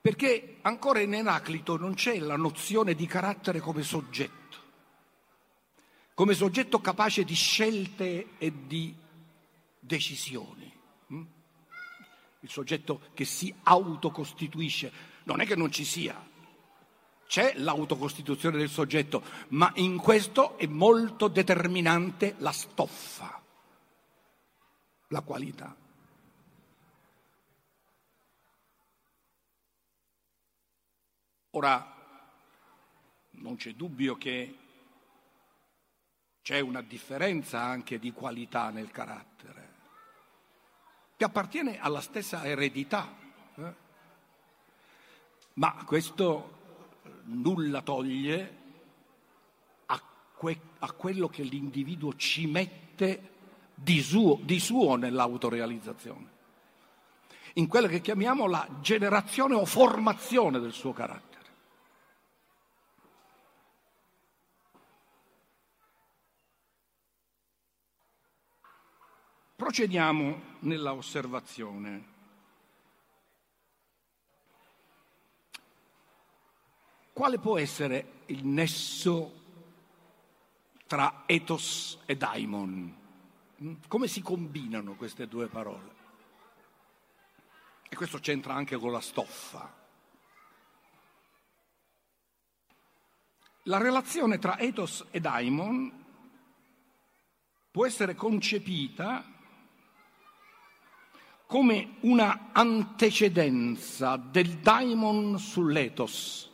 Perché 0.00 0.56
ancora 0.62 1.00
in 1.00 1.12
Eraclito 1.12 1.76
non 1.76 1.92
c'è 1.92 2.18
la 2.18 2.38
nozione 2.38 2.94
di 2.94 3.04
carattere 3.04 3.60
come 3.60 3.82
soggetto, 3.82 4.56
come 6.14 6.32
soggetto 6.32 6.80
capace 6.80 7.22
di 7.24 7.34
scelte 7.34 8.28
e 8.38 8.66
di 8.66 8.96
decisioni. 9.78 10.72
Hm? 11.08 11.22
Il 12.40 12.48
soggetto 12.48 13.10
che 13.12 13.26
si 13.26 13.54
autocostituisce. 13.64 14.90
Non 15.24 15.42
è 15.42 15.44
che 15.44 15.54
non 15.54 15.70
ci 15.70 15.84
sia, 15.84 16.18
c'è 17.26 17.54
l'autocostituzione 17.56 18.56
del 18.58 18.68
soggetto, 18.68 19.22
ma 19.48 19.70
in 19.76 19.96
questo 19.98 20.56
è 20.58 20.66
molto 20.66 21.28
determinante 21.28 22.34
la 22.38 22.52
stoffa, 22.52 23.40
la 25.08 25.20
qualità. 25.22 25.74
Ora, 31.50 31.94
non 33.30 33.56
c'è 33.56 33.72
dubbio 33.72 34.16
che 34.16 34.58
c'è 36.42 36.60
una 36.60 36.82
differenza 36.82 37.60
anche 37.60 37.98
di 37.98 38.12
qualità 38.12 38.70
nel 38.70 38.90
carattere, 38.90 39.74
che 41.16 41.24
appartiene 41.24 41.80
alla 41.80 42.00
stessa 42.00 42.44
eredità. 42.44 43.10
Eh? 43.54 43.74
Ma 45.54 45.82
questo 45.84 46.55
nulla 47.26 47.82
toglie 47.82 48.56
a, 49.86 50.02
que- 50.34 50.60
a 50.78 50.92
quello 50.92 51.28
che 51.28 51.42
l'individuo 51.42 52.14
ci 52.14 52.46
mette 52.46 53.34
di 53.74 54.00
suo, 54.00 54.38
di 54.42 54.58
suo 54.58 54.96
nell'autorealizzazione, 54.96 56.30
in 57.54 57.66
quella 57.66 57.88
che 57.88 58.00
chiamiamo 58.00 58.46
la 58.46 58.66
generazione 58.80 59.54
o 59.54 59.64
formazione 59.64 60.58
del 60.58 60.72
suo 60.72 60.92
carattere. 60.92 61.34
Procediamo 69.56 70.40
nella 70.60 70.92
osservazione. 70.92 72.14
Quale 77.16 77.38
può 77.38 77.56
essere 77.56 78.24
il 78.26 78.44
nesso 78.44 79.32
tra 80.86 81.22
ethos 81.24 82.00
e 82.04 82.14
daimon? 82.14 82.94
Come 83.88 84.06
si 84.06 84.20
combinano 84.20 84.96
queste 84.96 85.26
due 85.26 85.46
parole? 85.46 85.94
E 87.88 87.96
questo 87.96 88.18
c'entra 88.18 88.52
anche 88.52 88.76
con 88.76 88.92
la 88.92 89.00
stoffa. 89.00 89.74
La 93.62 93.78
relazione 93.78 94.38
tra 94.38 94.58
ethos 94.58 95.06
e 95.10 95.18
daimon 95.18 96.04
può 97.70 97.86
essere 97.86 98.14
concepita 98.14 99.24
come 101.46 101.96
una 102.00 102.50
antecedenza 102.52 104.16
del 104.18 104.58
daimon 104.58 105.38
sull'ethos. 105.38 106.52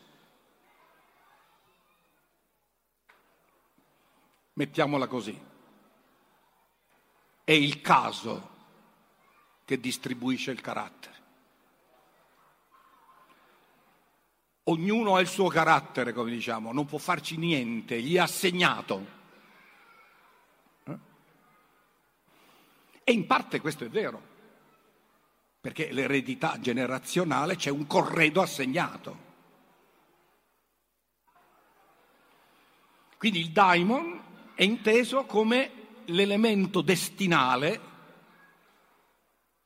Mettiamola 4.54 5.06
così. 5.06 5.40
È 7.44 7.52
il 7.52 7.80
caso 7.80 8.50
che 9.64 9.80
distribuisce 9.80 10.50
il 10.50 10.60
carattere. 10.60 11.10
Ognuno 14.64 15.16
ha 15.16 15.20
il 15.20 15.26
suo 15.26 15.48
carattere, 15.48 16.12
come 16.12 16.30
diciamo, 16.30 16.72
non 16.72 16.86
può 16.86 16.98
farci 16.98 17.36
niente, 17.36 18.00
gli 18.00 18.14
è 18.14 18.20
assegnato. 18.20 19.06
Eh? 20.84 20.98
E 23.02 23.12
in 23.12 23.26
parte 23.26 23.60
questo 23.60 23.84
è 23.84 23.88
vero 23.88 24.30
perché 25.60 25.92
l'eredità 25.92 26.58
generazionale 26.58 27.54
c'è 27.54 27.70
un 27.70 27.86
corredo 27.86 28.42
assegnato. 28.42 29.30
Quindi 33.16 33.38
il 33.38 33.52
daimon 33.52 34.21
è 34.62 34.64
inteso 34.64 35.24
come 35.24 35.72
l'elemento 36.04 36.82
destinale 36.82 37.80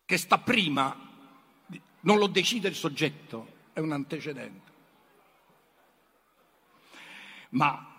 che 0.06 0.16
sta 0.16 0.38
prima, 0.38 0.96
non 2.00 2.16
lo 2.16 2.26
decide 2.26 2.68
il 2.68 2.74
soggetto, 2.74 3.46
è 3.74 3.80
un 3.80 3.92
antecedente. 3.92 4.72
Ma 7.50 7.94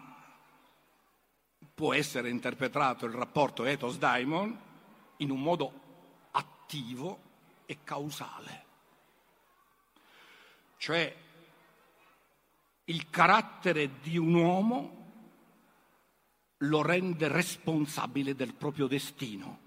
può 1.72 1.94
essere 1.94 2.32
interpretato 2.32 3.06
il 3.06 3.14
rapporto 3.14 3.64
ethos-daimon 3.64 4.60
in 5.18 5.30
un 5.30 5.40
modo 5.40 5.82
attivo 6.32 7.20
e 7.68 7.78
causale. 7.84 8.66
Cioè 10.78 11.16
il 12.86 13.10
carattere 13.12 14.00
di 14.02 14.18
un 14.18 14.34
uomo 14.34 14.97
lo 16.62 16.82
rende 16.82 17.28
responsabile 17.28 18.36
del 18.36 18.54
proprio 18.54 18.88
destino. 18.88 19.60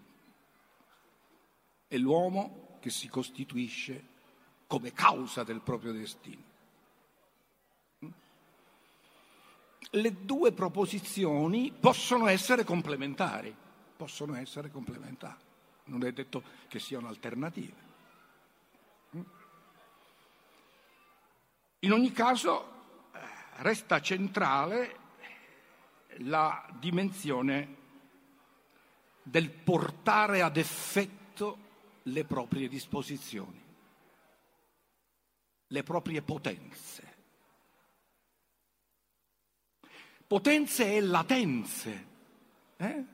È 1.86 1.96
l'uomo 1.96 2.78
che 2.80 2.90
si 2.90 3.08
costituisce 3.08 4.08
come 4.66 4.92
causa 4.92 5.42
del 5.44 5.60
proprio 5.60 5.92
destino. 5.92 6.48
Le 9.92 10.24
due 10.24 10.52
proposizioni 10.52 11.72
possono 11.72 12.28
essere 12.28 12.64
complementari, 12.64 13.54
possono 13.96 14.36
essere 14.36 14.70
complementari, 14.70 15.40
non 15.86 16.04
è 16.04 16.12
detto 16.12 16.42
che 16.68 16.78
siano 16.78 17.08
alternative. 17.08 17.88
In 21.80 21.92
ogni 21.92 22.12
caso 22.12 23.08
eh, 23.12 23.18
resta 23.62 24.00
centrale 24.00 24.99
la 26.18 26.68
dimensione 26.78 27.76
del 29.22 29.50
portare 29.50 30.42
ad 30.42 30.56
effetto 30.56 31.68
le 32.04 32.24
proprie 32.24 32.68
disposizioni, 32.68 33.62
le 35.66 35.82
proprie 35.82 36.22
potenze. 36.22 37.08
Potenze 40.26 40.94
e 40.94 41.00
latenze, 41.00 42.06
eh? 42.76 43.04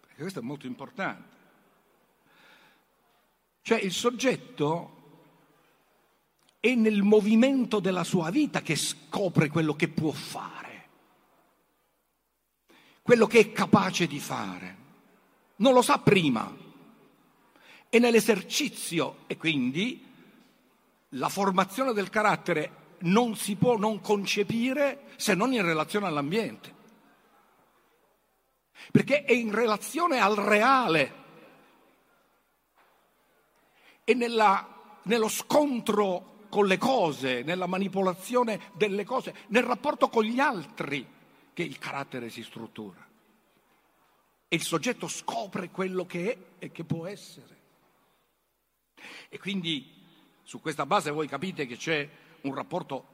perché 0.00 0.20
questo 0.20 0.40
è 0.40 0.42
molto 0.42 0.66
importante. 0.66 1.34
Cioè 3.62 3.78
il 3.78 3.92
soggetto 3.92 4.96
è 6.60 6.74
nel 6.74 7.02
movimento 7.02 7.80
della 7.80 8.04
sua 8.04 8.30
vita 8.30 8.62
che 8.62 8.76
scopre 8.76 9.48
quello 9.48 9.74
che 9.74 9.88
può 9.88 10.10
fare, 10.10 10.55
quello 13.06 13.28
che 13.28 13.38
è 13.38 13.52
capace 13.52 14.08
di 14.08 14.18
fare. 14.18 14.76
Non 15.58 15.72
lo 15.72 15.80
sa 15.80 16.00
prima. 16.00 16.52
È 17.88 18.00
nell'esercizio 18.00 19.18
e 19.28 19.36
quindi 19.36 20.04
la 21.10 21.28
formazione 21.28 21.92
del 21.92 22.10
carattere 22.10 22.96
non 23.02 23.36
si 23.36 23.54
può 23.54 23.78
non 23.78 24.00
concepire 24.00 25.04
se 25.14 25.34
non 25.34 25.52
in 25.52 25.62
relazione 25.62 26.08
all'ambiente. 26.08 26.74
Perché 28.90 29.22
è 29.22 29.32
in 29.32 29.54
relazione 29.54 30.18
al 30.18 30.34
reale, 30.34 31.14
è 34.02 34.14
nella, 34.14 34.98
nello 35.04 35.28
scontro 35.28 36.46
con 36.48 36.66
le 36.66 36.76
cose, 36.76 37.44
nella 37.44 37.66
manipolazione 37.66 38.72
delle 38.72 39.04
cose, 39.04 39.32
nel 39.50 39.62
rapporto 39.62 40.08
con 40.08 40.24
gli 40.24 40.40
altri 40.40 41.14
che 41.56 41.62
il 41.62 41.78
carattere 41.78 42.28
si 42.28 42.42
struttura. 42.42 43.02
E 44.46 44.56
il 44.56 44.62
soggetto 44.62 45.08
scopre 45.08 45.70
quello 45.70 46.04
che 46.04 46.30
è 46.30 46.38
e 46.58 46.70
che 46.70 46.84
può 46.84 47.06
essere. 47.06 47.60
E 49.30 49.38
quindi 49.38 49.90
su 50.42 50.60
questa 50.60 50.84
base 50.84 51.10
voi 51.10 51.26
capite 51.26 51.64
che 51.64 51.78
c'è 51.78 52.06
un 52.42 52.54
rapporto 52.54 53.06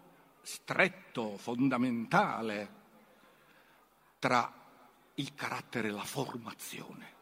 stretto, 0.43 1.37
fondamentale 1.37 2.81
tra 4.19 4.53
il 5.15 5.35
carattere 5.37 5.87
e 5.87 5.93
la 5.93 6.03
formazione. 6.03 7.15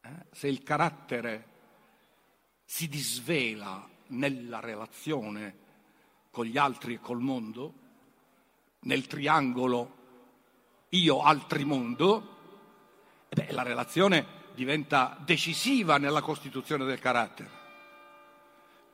Eh? 0.00 0.26
Se 0.32 0.48
il 0.48 0.64
carattere 0.64 1.48
si 2.64 2.88
disvela 2.88 3.88
nella 4.08 4.58
relazione 4.58 5.58
con 6.32 6.44
gli 6.44 6.58
altri 6.58 6.94
e 6.94 7.00
col 7.00 7.20
mondo, 7.20 7.88
nel 8.80 9.06
triangolo 9.06 9.98
io 10.90 11.22
altri 11.22 11.64
mondo, 11.64 12.36
beh, 13.28 13.48
la 13.50 13.62
relazione 13.62 14.38
diventa 14.54 15.16
decisiva 15.24 15.98
nella 15.98 16.20
costituzione 16.20 16.84
del 16.84 16.98
carattere. 16.98 17.58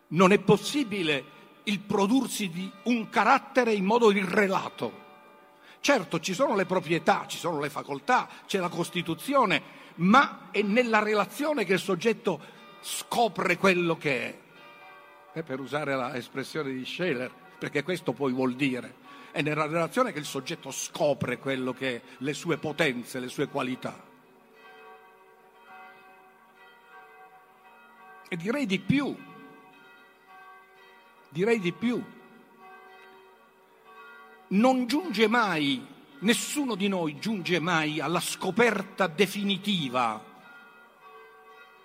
Non 0.09 0.33
è 0.33 0.39
possibile 0.39 1.35
il 1.65 1.81
prodursi 1.81 2.51
di 2.51 2.71
un 2.85 3.09
carattere 3.09 3.73
in 3.73 3.85
modo 3.85 4.13
irrelato. 4.13 5.05
Certo, 5.81 6.21
ci 6.21 6.35
sono 6.35 6.55
le 6.55 6.67
proprietà, 6.67 7.27
ci 7.27 7.39
sono 7.39 7.61
le 7.61 7.71
facoltà, 7.71 8.29
c'è 8.47 8.59
la 8.59 8.69
Costituzione, 8.69 9.63
ma 9.97 10.49
è 10.51 10.63
nella 10.63 11.03
relazione 11.03 11.65
che 11.65 11.75
il 11.75 11.79
soggetto 11.79 12.41
scopre 12.81 13.57
quello 13.57 13.97
che 13.97 14.23
è. 14.23 14.39
E 15.33 15.43
per 15.43 15.61
usare 15.61 15.97
l'espressione 16.13 16.73
di 16.73 16.85
Scheller, 16.85 17.33
perché 17.59 17.83
questo 17.83 18.13
poi 18.13 18.33
vuol 18.33 18.55
dire. 18.55 19.05
È 19.37 19.43
nella 19.43 19.67
relazione 19.67 20.13
che 20.15 20.19
il 20.19 20.25
soggetto 20.25 20.71
scopre 20.71 21.37
quello 21.37 21.75
che 21.75 22.01
le 22.17 22.33
sue 22.33 22.57
potenze, 22.57 23.21
le 23.21 23.29
sue 23.29 23.49
qualità. 23.49 24.03
E 28.31 28.37
direi 28.39 28.65
di 28.65 28.79
più, 28.79 29.15
direi 31.29 31.61
di 31.61 31.73
più. 31.73 32.03
Non 34.49 34.87
giunge 34.87 35.29
mai, 35.29 35.87
nessuno 36.21 36.75
di 36.75 36.89
noi 36.89 37.19
giunge 37.19 37.61
mai 37.61 38.01
alla 38.01 38.21
scoperta 38.21 39.07
definitiva 39.07 40.19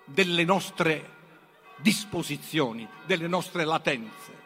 delle 0.06 0.44
nostre 0.44 1.10
disposizioni, 1.76 2.88
delle 3.04 3.28
nostre 3.28 3.66
latenze. 3.66 4.41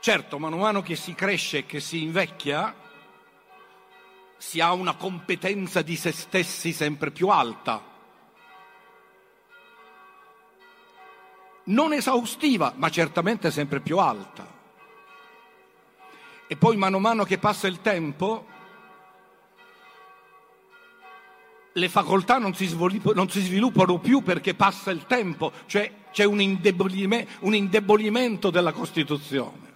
Certo, 0.00 0.38
man 0.38 0.56
mano 0.56 0.80
che 0.80 0.94
si 0.94 1.14
cresce 1.14 1.58
e 1.58 1.66
che 1.66 1.80
si 1.80 2.02
invecchia, 2.02 2.74
si 4.36 4.60
ha 4.60 4.72
una 4.72 4.94
competenza 4.94 5.82
di 5.82 5.96
se 5.96 6.12
stessi 6.12 6.72
sempre 6.72 7.10
più 7.10 7.28
alta. 7.28 7.82
Non 11.64 11.92
esaustiva, 11.92 12.72
ma 12.76 12.88
certamente 12.90 13.50
sempre 13.50 13.80
più 13.80 13.98
alta. 13.98 14.46
E 16.46 16.56
poi 16.56 16.76
mano 16.76 16.96
a 16.96 17.00
mano 17.00 17.24
che 17.24 17.36
passa 17.36 17.66
il 17.66 17.80
tempo, 17.82 18.46
le 21.72 21.88
facoltà 21.88 22.38
non 22.38 22.54
si, 22.54 22.74
non 23.14 23.28
si, 23.28 23.40
sviluppano 23.40 23.98
più 23.98 24.22
perché 24.22 24.54
passa 24.54 24.90
il 24.90 25.04
tempo, 25.06 25.52
cioè 25.66 25.92
c'è 26.10 26.24
un, 26.24 26.40
indebolimento, 26.40 27.30
un 27.40 27.54
indebolimento 27.54 28.50
della 28.50 28.72
Costituzione. 28.72 29.67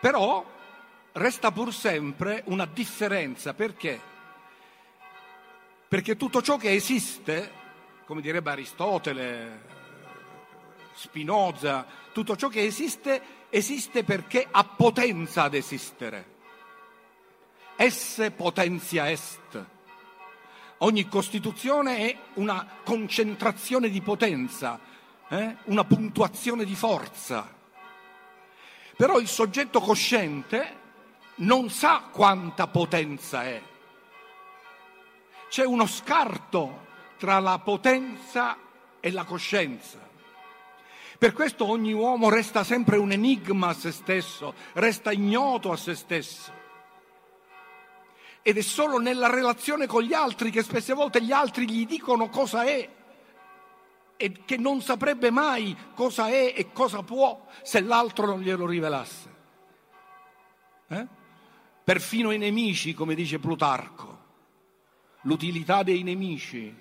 Però 0.00 0.44
resta 1.12 1.50
pur 1.50 1.72
sempre 1.72 2.42
una 2.46 2.66
differenza, 2.66 3.54
perché? 3.54 4.00
Perché 5.88 6.16
tutto 6.16 6.42
ciò 6.42 6.56
che 6.56 6.72
esiste, 6.72 7.52
come 8.04 8.20
direbbe 8.20 8.50
Aristotele, 8.50 9.76
Spinoza, 10.94 11.86
tutto 12.12 12.36
ciò 12.36 12.48
che 12.48 12.64
esiste, 12.64 13.22
esiste 13.48 14.04
perché 14.04 14.46
ha 14.50 14.64
potenza 14.64 15.44
ad 15.44 15.54
esistere 15.54 16.36
esse 17.80 18.32
potentia 18.32 19.08
est. 19.08 19.66
Ogni 20.78 21.08
Costituzione 21.08 21.98
è 21.98 22.18
una 22.34 22.66
concentrazione 22.82 23.88
di 23.88 24.00
potenza, 24.00 24.80
eh? 25.28 25.56
una 25.66 25.84
puntuazione 25.84 26.64
di 26.64 26.74
forza. 26.74 27.54
Però 28.98 29.20
il 29.20 29.28
soggetto 29.28 29.78
cosciente 29.78 30.76
non 31.36 31.70
sa 31.70 32.08
quanta 32.10 32.66
potenza 32.66 33.44
è. 33.44 33.62
C'è 35.48 35.64
uno 35.64 35.86
scarto 35.86 36.86
tra 37.16 37.38
la 37.38 37.60
potenza 37.60 38.58
e 38.98 39.12
la 39.12 39.22
coscienza. 39.22 40.00
Per 41.16 41.32
questo 41.32 41.64
ogni 41.68 41.92
uomo 41.92 42.28
resta 42.28 42.64
sempre 42.64 42.96
un 42.96 43.12
enigma 43.12 43.68
a 43.68 43.72
se 43.72 43.92
stesso, 43.92 44.52
resta 44.72 45.12
ignoto 45.12 45.70
a 45.70 45.76
se 45.76 45.94
stesso 45.94 46.52
ed 48.42 48.56
è 48.56 48.62
solo 48.62 48.98
nella 48.98 49.30
relazione 49.30 49.86
con 49.86 50.02
gli 50.02 50.14
altri 50.14 50.50
che 50.50 50.64
spesse 50.64 50.92
volte 50.92 51.22
gli 51.22 51.30
altri 51.30 51.70
gli 51.70 51.86
dicono 51.86 52.28
cosa 52.30 52.64
è 52.64 52.88
e 54.18 54.44
che 54.44 54.58
non 54.58 54.82
saprebbe 54.82 55.30
mai 55.30 55.74
cosa 55.94 56.28
è 56.28 56.52
e 56.54 56.70
cosa 56.72 57.02
può 57.02 57.46
se 57.62 57.80
l'altro 57.80 58.26
non 58.26 58.42
glielo 58.42 58.66
rivelasse. 58.66 59.34
Eh? 60.88 61.06
Perfino 61.82 62.30
i 62.32 62.36
nemici, 62.36 62.92
come 62.92 63.14
dice 63.14 63.38
Plutarco, 63.38 64.18
l'utilità 65.22 65.82
dei 65.82 66.02
nemici, 66.02 66.74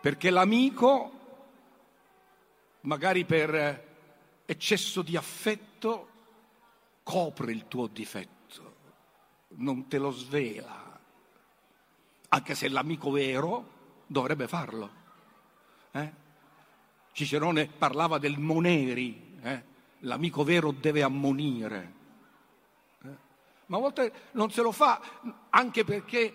perché 0.00 0.30
l'amico, 0.30 1.12
magari 2.80 3.24
per 3.24 3.86
eccesso 4.44 5.02
di 5.02 5.16
affetto, 5.16 6.08
copre 7.04 7.52
il 7.52 7.68
tuo 7.68 7.86
difetto 7.86 8.40
non 9.56 9.88
te 9.88 9.98
lo 9.98 10.10
svela, 10.10 10.98
anche 12.28 12.54
se 12.54 12.68
l'amico 12.68 13.10
vero 13.10 13.78
dovrebbe 14.06 14.46
farlo. 14.46 14.98
Eh? 15.92 16.12
Cicerone 17.12 17.66
parlava 17.66 18.18
del 18.18 18.38
moneri, 18.38 19.38
eh? 19.42 19.62
l'amico 20.00 20.44
vero 20.44 20.72
deve 20.72 21.02
ammonire, 21.02 21.92
eh? 23.02 23.16
ma 23.66 23.76
a 23.76 23.80
volte 23.80 24.12
non 24.32 24.50
se 24.50 24.62
lo 24.62 24.72
fa 24.72 25.00
anche 25.50 25.84
perché 25.84 26.34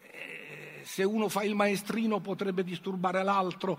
eh, 0.00 0.80
se 0.82 1.04
uno 1.04 1.28
fa 1.28 1.44
il 1.44 1.54
maestrino 1.54 2.20
potrebbe 2.20 2.64
disturbare 2.64 3.22
l'altro, 3.22 3.78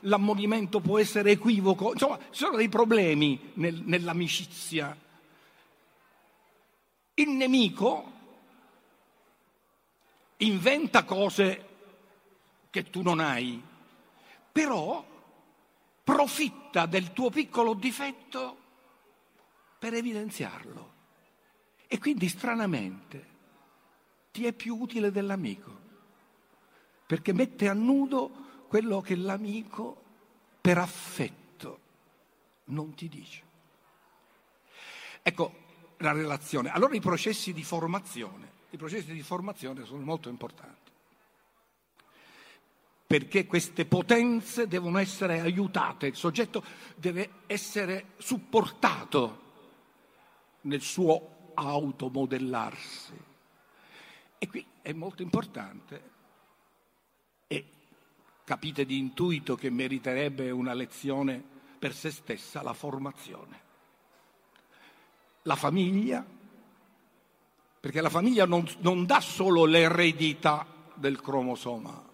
l'ammonimento 0.00 0.80
può 0.80 0.98
essere 0.98 1.32
equivoco, 1.32 1.92
insomma 1.92 2.18
ci 2.30 2.44
sono 2.44 2.56
dei 2.56 2.68
problemi 2.68 3.52
nel, 3.54 3.82
nell'amicizia 3.84 4.96
il 7.14 7.28
nemico 7.28 8.10
inventa 10.38 11.04
cose 11.04 11.68
che 12.70 12.88
tu 12.88 13.02
non 13.02 13.20
hai, 13.20 13.62
però 14.52 15.04
profitta 16.04 16.86
del 16.86 17.12
tuo 17.12 17.30
piccolo 17.30 17.74
difetto 17.74 18.58
per 19.78 19.94
evidenziarlo. 19.94 20.90
E 21.86 21.98
quindi 21.98 22.28
stranamente 22.28 23.30
ti 24.30 24.46
è 24.46 24.52
più 24.52 24.76
utile 24.78 25.10
dell'amico, 25.10 25.80
perché 27.06 27.32
mette 27.32 27.68
a 27.68 27.74
nudo 27.74 28.64
quello 28.68 29.00
che 29.00 29.16
l'amico 29.16 30.00
per 30.60 30.78
affetto 30.78 31.80
non 32.64 32.94
ti 32.94 33.08
dice. 33.08 33.42
Ecco, 35.22 35.54
la 35.98 36.12
relazione. 36.12 36.70
Allora 36.70 36.94
i 36.94 37.00
processi 37.00 37.52
di 37.52 37.62
formazione, 37.62 38.50
i 38.70 38.76
processi 38.76 39.12
di 39.12 39.22
formazione 39.22 39.84
sono 39.84 40.02
molto 40.02 40.28
importanti, 40.28 40.81
perché 43.12 43.44
queste 43.44 43.84
potenze 43.84 44.66
devono 44.66 44.96
essere 44.96 45.40
aiutate, 45.40 46.06
il 46.06 46.16
soggetto 46.16 46.64
deve 46.96 47.42
essere 47.46 48.12
supportato 48.16 49.40
nel 50.62 50.80
suo 50.80 51.50
automodellarsi. 51.52 53.12
E 54.38 54.48
qui 54.48 54.64
è 54.80 54.94
molto 54.94 55.20
importante 55.20 56.10
e 57.48 57.66
capite 58.44 58.86
di 58.86 58.96
intuito 58.96 59.56
che 59.56 59.68
meriterebbe 59.68 60.50
una 60.50 60.72
lezione 60.72 61.44
per 61.78 61.92
se 61.94 62.10
stessa 62.10 62.62
la 62.62 62.72
formazione 62.72 63.60
la 65.42 65.56
famiglia, 65.56 66.24
perché 67.78 68.00
la 68.00 68.08
famiglia 68.08 68.46
non, 68.46 68.64
non 68.78 69.04
dà 69.04 69.20
solo 69.20 69.66
l'eredità 69.66 70.64
del 70.94 71.20
cromosoma, 71.20 72.10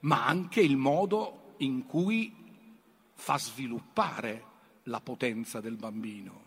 ma 0.00 0.26
anche 0.26 0.60
il 0.60 0.76
modo 0.76 1.54
in 1.58 1.86
cui 1.86 2.34
fa 3.14 3.38
sviluppare 3.38 4.44
la 4.84 5.00
potenza 5.00 5.60
del 5.60 5.76
bambino. 5.76 6.44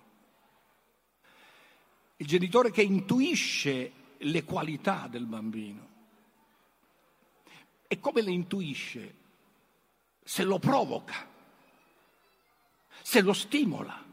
Il 2.17 2.27
genitore 2.27 2.71
che 2.71 2.81
intuisce 2.81 3.91
le 4.17 4.43
qualità 4.43 5.07
del 5.09 5.25
bambino. 5.25 5.87
E 7.87 7.99
come 7.99 8.21
le 8.21 8.31
intuisce? 8.31 9.15
Se 10.23 10.43
lo 10.43 10.59
provoca, 10.59 11.27
se 13.01 13.21
lo 13.21 13.33
stimola 13.33 14.05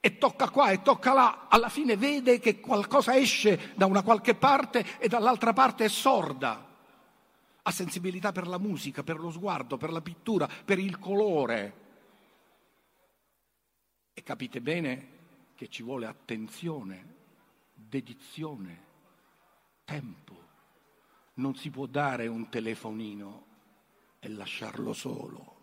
e 0.00 0.18
tocca 0.18 0.50
qua 0.50 0.70
e 0.70 0.82
tocca 0.82 1.12
là, 1.12 1.46
alla 1.48 1.68
fine 1.68 1.96
vede 1.96 2.38
che 2.38 2.60
qualcosa 2.60 3.16
esce 3.16 3.72
da 3.74 3.86
una 3.86 4.02
qualche 4.02 4.34
parte 4.34 4.98
e 4.98 5.08
dall'altra 5.08 5.52
parte 5.52 5.86
è 5.86 5.88
sorda. 5.88 6.67
Ha 7.68 7.70
sensibilità 7.70 8.32
per 8.32 8.46
la 8.46 8.56
musica, 8.56 9.02
per 9.02 9.18
lo 9.18 9.30
sguardo, 9.30 9.76
per 9.76 9.92
la 9.92 10.00
pittura, 10.00 10.46
per 10.46 10.78
il 10.78 10.98
colore. 10.98 11.74
E 14.14 14.22
capite 14.22 14.62
bene 14.62 15.08
che 15.54 15.68
ci 15.68 15.82
vuole 15.82 16.06
attenzione, 16.06 17.16
dedizione, 17.74 18.84
tempo. 19.84 20.46
Non 21.34 21.56
si 21.56 21.68
può 21.68 21.84
dare 21.84 22.26
un 22.26 22.48
telefonino 22.48 23.46
e 24.18 24.28
lasciarlo 24.30 24.94
solo. 24.94 25.56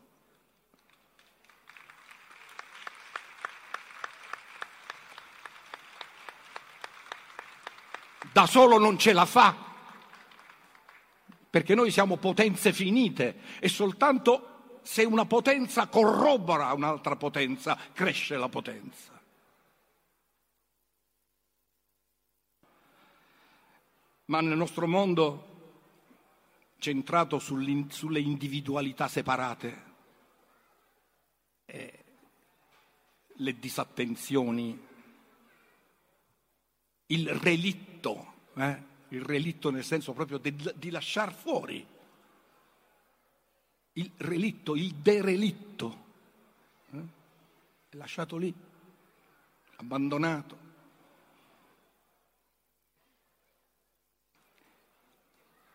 da 8.36 8.46
solo 8.46 8.78
non 8.78 8.98
ce 8.98 9.14
la 9.14 9.26
fa, 9.26 9.75
perché 11.56 11.74
noi 11.74 11.90
siamo 11.90 12.18
potenze 12.18 12.74
finite 12.74 13.40
e 13.62 13.70
soltanto 13.70 14.80
se 14.84 15.06
una 15.06 15.26
potenza 15.26 15.88
corrobora 15.88 16.74
un'altra 16.74 17.16
potenza 17.16 17.78
cresce 17.94 18.36
la 18.36 18.50
potenza. 18.50 19.18
Ma 24.26 24.42
nel 24.42 24.58
nostro 24.58 24.86
mondo 24.86 25.94
centrato 26.78 27.40
sulle 27.40 28.20
individualità 28.20 29.08
separate, 29.08 29.84
eh, 31.68 32.04
le 33.28 33.60
disattenzioni, 33.60 34.88
il 37.06 37.30
relitto, 37.30 38.34
eh? 38.56 38.94
Il 39.16 39.24
relitto 39.24 39.70
nel 39.70 39.84
senso 39.84 40.14
proprio 40.14 40.38
di, 40.38 40.56
di 40.76 40.90
lasciar 40.90 41.34
fuori, 41.34 41.86
il 43.94 44.12
relitto, 44.18 44.76
il 44.76 44.94
derelitto. 44.96 46.04
Eh? 46.92 47.04
lasciato 47.92 48.36
lì, 48.36 48.54
abbandonato. 49.78 50.64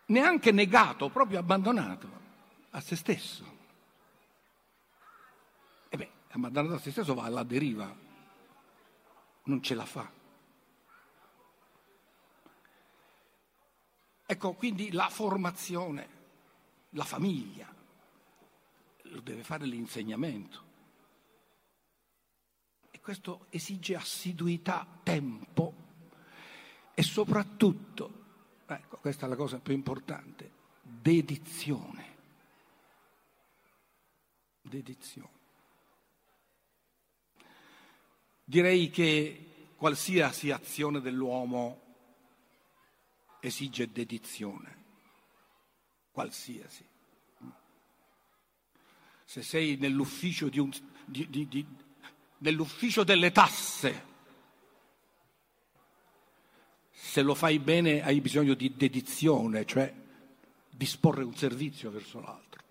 Neanche 0.07 0.51
negato, 0.51 1.09
proprio 1.09 1.39
abbandonato 1.39 2.19
a 2.71 2.81
se 2.81 2.97
stesso. 2.97 3.59
E 5.89 5.97
beh, 5.97 6.11
abbandonato 6.31 6.75
a 6.75 6.79
se 6.79 6.91
stesso 6.91 7.15
va 7.15 7.25
alla 7.25 7.45
deriva, 7.45 7.97
non 9.45 9.63
ce 9.63 9.75
la 9.75 9.87
fa. 9.87 10.20
Ecco, 14.31 14.53
quindi 14.53 14.93
la 14.93 15.09
formazione, 15.09 16.09
la 16.91 17.03
famiglia, 17.03 17.67
lo 19.03 19.21
deve 19.23 19.43
fare 19.43 19.67
l'insegnamento. 19.67 20.63
E 22.93 23.01
questo 23.01 23.47
esige 23.51 23.97
assiduità, 23.97 24.87
tempo 25.03 25.75
e 26.95 27.03
soprattutto, 27.03 28.63
ecco, 28.67 28.99
questa 28.99 29.27
è 29.27 29.29
la 29.29 29.35
cosa 29.35 29.59
più 29.59 29.75
importante, 29.75 30.53
dedizione. 30.81 32.17
Dedizione. 34.61 35.39
Direi 38.45 38.91
che 38.91 39.73
qualsiasi 39.75 40.53
azione 40.53 41.01
dell'uomo 41.01 41.90
esige 43.41 43.91
dedizione, 43.91 44.77
qualsiasi. 46.11 46.85
Se 49.25 49.43
sei 49.43 49.77
nell'ufficio, 49.77 50.49
di 50.49 50.59
un, 50.59 50.71
di, 51.05 51.29
di, 51.49 51.67
nell'ufficio 52.39 53.05
delle 53.05 53.33
tasse, 53.33 54.09
se 56.91 57.23
lo 57.23 57.35
fai 57.35 57.59
bene 57.59 58.03
hai 58.03 58.21
bisogno 58.21 58.55
di 58.55 58.75
dedizione, 58.77 59.65
cioè 59.65 59.93
disporre 60.69 61.25
un 61.25 61.35
servizio 61.35 61.91
verso 61.91 62.21
l'altro. 62.21 62.63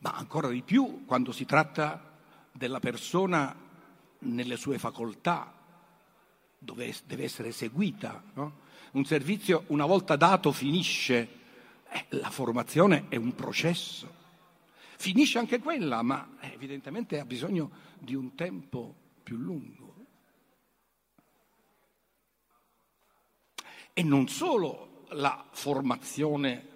Ma 0.00 0.12
ancora 0.12 0.48
di 0.48 0.62
più 0.62 1.04
quando 1.06 1.32
si 1.32 1.44
tratta 1.44 2.12
della 2.52 2.80
persona 2.80 3.54
nelle 4.20 4.56
sue 4.56 4.78
facoltà, 4.78 5.53
dove 6.64 6.94
deve 7.06 7.24
essere 7.24 7.48
eseguita. 7.48 8.22
No? 8.34 8.62
Un 8.92 9.04
servizio 9.04 9.64
una 9.68 9.86
volta 9.86 10.16
dato 10.16 10.52
finisce, 10.52 11.28
eh, 11.88 12.06
la 12.10 12.30
formazione 12.30 13.06
è 13.08 13.16
un 13.16 13.34
processo. 13.34 14.22
Finisce 14.96 15.38
anche 15.38 15.58
quella, 15.58 16.02
ma 16.02 16.36
eh, 16.40 16.52
evidentemente 16.52 17.18
ha 17.18 17.24
bisogno 17.24 17.70
di 17.98 18.14
un 18.14 18.34
tempo 18.34 18.94
più 19.22 19.36
lungo. 19.36 19.92
E 23.92 24.02
non 24.02 24.28
solo 24.28 25.04
la 25.10 25.46
formazione 25.50 26.68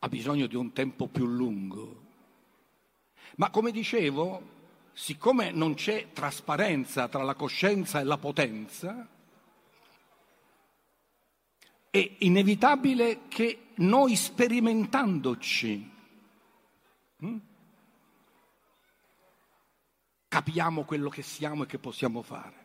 ha 0.00 0.08
bisogno 0.08 0.46
di 0.46 0.56
un 0.56 0.72
tempo 0.72 1.06
più 1.08 1.26
lungo, 1.26 2.08
ma 3.36 3.50
come 3.50 3.70
dicevo, 3.70 4.58
siccome 4.92 5.50
non 5.50 5.74
c'è 5.74 6.12
trasparenza 6.12 7.08
tra 7.08 7.22
la 7.22 7.34
coscienza 7.34 8.00
e 8.00 8.04
la 8.04 8.18
potenza, 8.18 9.08
è 11.90 12.16
inevitabile 12.18 13.22
che 13.28 13.70
noi 13.76 14.14
sperimentandoci 14.14 15.90
hm, 17.16 17.38
capiamo 20.28 20.84
quello 20.84 21.08
che 21.08 21.22
siamo 21.22 21.64
e 21.64 21.66
che 21.66 21.78
possiamo 21.78 22.22
fare. 22.22 22.58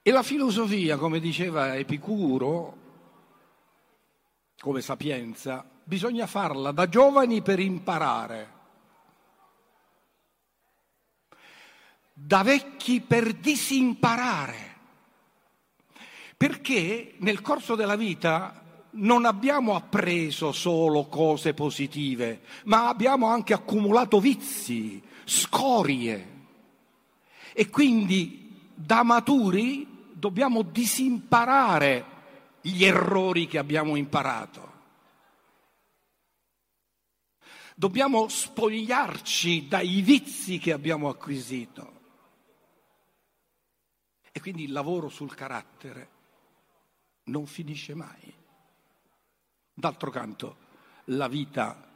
E 0.00 0.10
la 0.12 0.22
filosofia, 0.22 0.96
come 0.96 1.20
diceva 1.20 1.76
Epicuro, 1.76 2.84
come 4.58 4.80
sapienza, 4.80 5.68
bisogna 5.82 6.26
farla 6.26 6.70
da 6.70 6.88
giovani 6.88 7.42
per 7.42 7.58
imparare 7.58 8.54
da 12.18 12.42
vecchi 12.42 13.02
per 13.02 13.34
disimparare, 13.34 14.74
perché 16.34 17.12
nel 17.18 17.42
corso 17.42 17.74
della 17.74 17.94
vita 17.94 18.64
non 18.92 19.26
abbiamo 19.26 19.74
appreso 19.74 20.50
solo 20.52 21.08
cose 21.08 21.52
positive, 21.52 22.40
ma 22.64 22.88
abbiamo 22.88 23.26
anche 23.26 23.52
accumulato 23.52 24.18
vizi, 24.18 25.02
scorie. 25.24 26.34
E 27.52 27.68
quindi 27.68 28.70
da 28.74 29.02
maturi 29.02 29.86
dobbiamo 30.12 30.62
disimparare 30.62 32.04
gli 32.62 32.82
errori 32.82 33.46
che 33.46 33.58
abbiamo 33.58 33.94
imparato. 33.94 34.72
Dobbiamo 37.74 38.26
spogliarci 38.28 39.68
dai 39.68 40.00
vizi 40.00 40.58
che 40.58 40.72
abbiamo 40.72 41.10
acquisito. 41.10 41.95
E 44.36 44.40
quindi 44.40 44.64
il 44.64 44.72
lavoro 44.72 45.08
sul 45.08 45.34
carattere 45.34 46.10
non 47.24 47.46
finisce 47.46 47.94
mai. 47.94 48.34
D'altro 49.72 50.10
canto, 50.10 50.56
la 51.04 51.26
vita, 51.26 51.90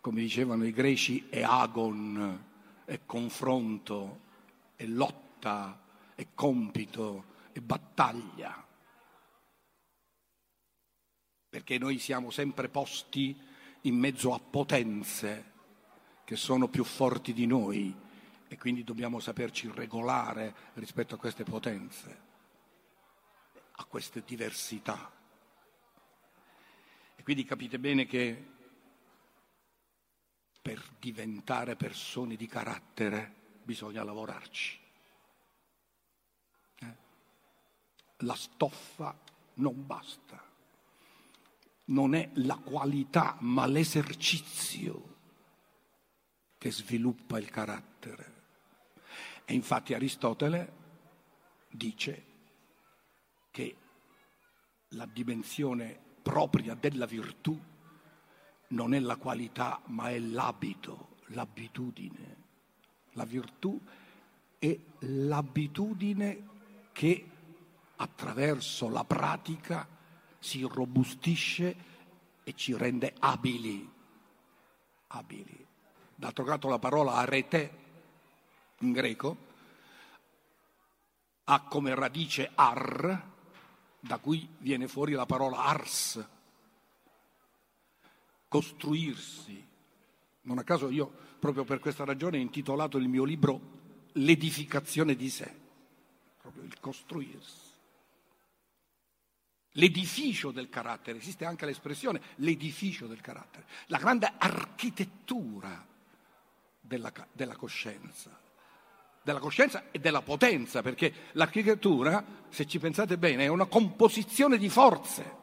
come 0.00 0.20
dicevano 0.20 0.64
i 0.64 0.70
greci, 0.70 1.26
è 1.28 1.42
agon, 1.42 2.44
è 2.84 3.00
confronto, 3.04 4.20
è 4.76 4.86
lotta, 4.86 5.82
è 6.14 6.28
compito, 6.34 7.24
è 7.50 7.58
battaglia. 7.58 8.64
Perché 11.48 11.78
noi 11.78 11.98
siamo 11.98 12.30
sempre 12.30 12.68
posti 12.68 13.36
in 13.80 13.96
mezzo 13.96 14.32
a 14.32 14.38
potenze 14.38 15.52
che 16.22 16.36
sono 16.36 16.68
più 16.68 16.84
forti 16.84 17.32
di 17.32 17.46
noi 17.46 18.04
e 18.48 18.56
quindi 18.56 18.84
dobbiamo 18.84 19.18
saperci 19.18 19.70
regolare 19.72 20.54
rispetto 20.74 21.14
a 21.14 21.18
queste 21.18 21.44
potenze, 21.44 22.20
a 23.72 23.84
queste 23.84 24.22
diversità. 24.24 25.10
E 27.16 27.22
quindi 27.22 27.44
capite 27.44 27.78
bene 27.78 28.06
che 28.06 28.54
per 30.62 30.82
diventare 30.98 31.76
persone 31.76 32.36
di 32.36 32.46
carattere 32.46 33.34
bisogna 33.62 34.02
lavorarci. 34.02 34.78
Eh? 36.80 36.96
La 38.18 38.34
stoffa 38.34 39.16
non 39.54 39.86
basta, 39.86 40.42
non 41.86 42.14
è 42.14 42.30
la 42.34 42.56
qualità 42.56 43.36
ma 43.40 43.66
l'esercizio 43.66 45.14
che 46.58 46.72
sviluppa 46.72 47.38
il 47.38 47.48
carattere. 47.50 48.35
E 49.48 49.54
infatti 49.54 49.94
Aristotele 49.94 50.72
dice 51.70 52.24
che 53.52 53.76
la 54.88 55.06
dimensione 55.06 55.96
propria 56.20 56.74
della 56.74 57.06
virtù 57.06 57.56
non 58.68 58.92
è 58.92 58.98
la 58.98 59.14
qualità, 59.16 59.80
ma 59.86 60.10
è 60.10 60.18
l'abito, 60.18 61.18
l'abitudine. 61.26 62.44
La 63.12 63.24
virtù 63.24 63.80
è 64.58 64.76
l'abitudine 64.98 66.48
che 66.90 67.30
attraverso 67.94 68.88
la 68.88 69.04
pratica 69.04 69.86
si 70.40 70.62
robustisce 70.62 71.76
e 72.42 72.52
ci 72.54 72.76
rende 72.76 73.14
abili. 73.20 73.88
abili. 75.06 75.66
D'altro 76.16 76.42
canto 76.42 76.68
la 76.68 76.80
parola 76.80 77.12
arete 77.12 77.84
in 78.80 78.92
greco, 78.92 79.36
ha 81.44 81.60
come 81.62 81.94
radice 81.94 82.50
ar, 82.54 83.34
da 84.00 84.18
cui 84.18 84.48
viene 84.58 84.88
fuori 84.88 85.12
la 85.12 85.26
parola 85.26 85.64
ars, 85.64 86.24
costruirsi. 88.48 89.64
Non 90.42 90.58
a 90.58 90.64
caso 90.64 90.90
io, 90.90 91.10
proprio 91.38 91.64
per 91.64 91.78
questa 91.78 92.04
ragione, 92.04 92.38
ho 92.38 92.40
intitolato 92.40 92.98
il 92.98 93.08
mio 93.08 93.24
libro 93.24 93.74
L'edificazione 94.16 95.14
di 95.14 95.28
sé, 95.28 95.54
proprio 96.40 96.62
il 96.62 96.80
costruirsi. 96.80 97.64
L'edificio 99.72 100.52
del 100.52 100.70
carattere, 100.70 101.18
esiste 101.18 101.44
anche 101.44 101.66
l'espressione 101.66 102.22
l'edificio 102.36 103.06
del 103.06 103.20
carattere, 103.20 103.66
la 103.88 103.98
grande 103.98 104.32
architettura 104.38 105.86
della, 106.80 107.12
della 107.32 107.56
coscienza 107.56 108.44
della 109.26 109.40
coscienza 109.40 109.90
e 109.90 109.98
della 109.98 110.22
potenza, 110.22 110.82
perché 110.82 111.12
l'architettura, 111.32 112.24
se 112.48 112.64
ci 112.64 112.78
pensate 112.78 113.18
bene, 113.18 113.42
è 113.42 113.48
una 113.48 113.64
composizione 113.64 114.56
di 114.56 114.68
forze. 114.68 115.34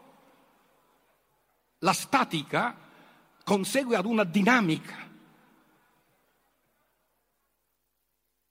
La 1.80 1.92
statica 1.92 2.78
consegue 3.44 3.98
ad 3.98 4.06
una 4.06 4.24
dinamica. 4.24 4.96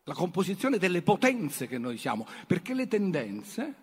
La 0.03 0.13
composizione 0.13 0.77
delle 0.77 1.01
potenze 1.01 1.67
che 1.67 1.79
noi 1.79 1.97
siamo, 1.97 2.27
perché 2.47 2.75
le 2.75 2.87
tendenze, 2.87 3.75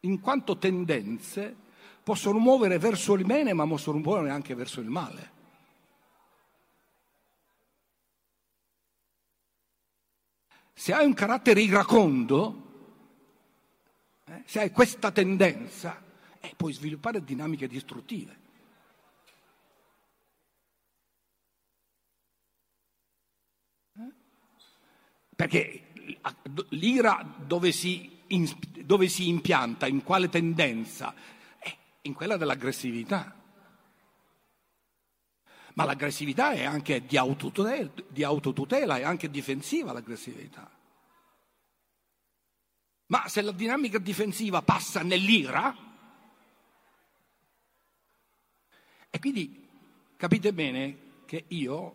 in 0.00 0.20
quanto 0.20 0.58
tendenze, 0.58 1.56
possono 2.02 2.38
muovere 2.38 2.76
verso 2.76 3.14
il 3.14 3.24
bene, 3.24 3.54
ma 3.54 3.66
possono 3.66 3.96
muovere 3.96 4.28
anche 4.28 4.54
verso 4.54 4.80
il 4.80 4.90
male. 4.90 5.36
Se 10.78 10.92
hai 10.92 11.04
un 11.04 11.12
carattere 11.12 11.60
iracondo, 11.60 12.66
eh, 14.26 14.42
se 14.46 14.60
hai 14.60 14.70
questa 14.70 15.10
tendenza, 15.10 16.00
eh, 16.38 16.54
puoi 16.56 16.72
sviluppare 16.72 17.24
dinamiche 17.24 17.66
distruttive. 17.66 18.38
Eh? 23.96 24.12
Perché 25.34 25.82
l'ira 26.68 27.26
dove 27.44 27.72
si, 27.72 28.20
dove 28.84 29.08
si, 29.08 29.26
impianta, 29.26 29.88
in 29.88 30.04
quale 30.04 30.28
tendenza? 30.28 31.12
Eh, 31.58 31.76
in 32.02 32.14
quella 32.14 32.36
dell'aggressività. 32.36 33.37
Ma 35.78 35.84
l'aggressività 35.84 36.50
è 36.50 36.64
anche 36.64 37.06
di 37.06 37.16
autotutela, 37.16 37.88
di 38.08 38.24
autotutela, 38.24 38.96
è 38.96 39.04
anche 39.04 39.30
difensiva 39.30 39.92
l'aggressività. 39.92 40.68
Ma 43.06 43.28
se 43.28 43.42
la 43.42 43.52
dinamica 43.52 43.98
difensiva 43.98 44.60
passa 44.60 45.04
nell'ira, 45.04 45.72
e 49.08 49.18
quindi 49.20 49.68
capite 50.16 50.52
bene 50.52 50.98
che 51.26 51.44
io 51.46 51.94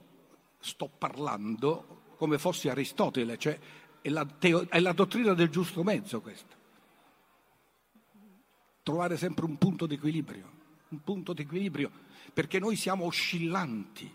sto 0.59 0.87
parlando 0.87 2.13
come 2.15 2.37
fossi 2.37 2.69
Aristotele, 2.69 3.37
cioè 3.37 3.59
è 3.99 4.07
la, 4.07 4.25
teo- 4.25 4.69
è 4.69 4.79
la 4.79 4.93
dottrina 4.93 5.33
del 5.33 5.49
giusto 5.49 5.83
mezzo 5.83 6.21
questa. 6.21 6.55
Trovare 8.81 9.17
sempre 9.17 9.43
un 9.43 9.57
punto 9.57 9.85
di 9.85 9.95
equilibrio, 9.95 10.49
un 10.87 11.03
punto 11.03 11.33
di 11.33 11.41
equilibrio, 11.41 11.91
perché 12.33 12.59
noi 12.59 12.75
siamo 12.75 13.05
oscillanti, 13.05 14.11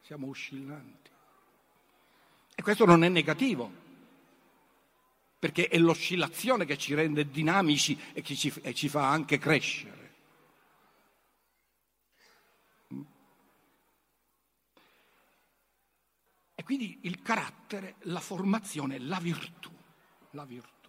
siamo 0.00 0.28
oscillanti. 0.28 1.10
E 2.54 2.62
questo 2.62 2.84
non 2.86 3.04
è 3.04 3.08
negativo, 3.08 3.70
perché 5.38 5.68
è 5.68 5.78
l'oscillazione 5.78 6.64
che 6.64 6.76
ci 6.76 6.94
rende 6.94 7.30
dinamici 7.30 7.96
e 8.12 8.22
che 8.22 8.34
ci, 8.34 8.52
e 8.62 8.74
ci 8.74 8.88
fa 8.88 9.08
anche 9.08 9.38
crescere. 9.38 9.96
E 16.54 16.64
quindi 16.64 16.98
il 17.02 17.22
carattere, 17.22 17.94
la 18.00 18.18
formazione, 18.18 18.98
la 18.98 19.20
virtù, 19.20 19.70
la 20.30 20.44
virtù. 20.44 20.88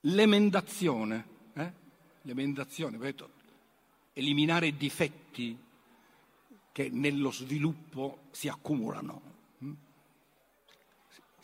L'emendazione, 0.00 1.26
eh? 1.54 1.72
l'emendazione, 2.22 2.98
detto, 2.98 3.33
eliminare 4.14 4.76
difetti 4.76 5.56
che 6.72 6.88
nello 6.90 7.30
sviluppo 7.30 8.22
si 8.30 8.48
accumulano 8.48 9.32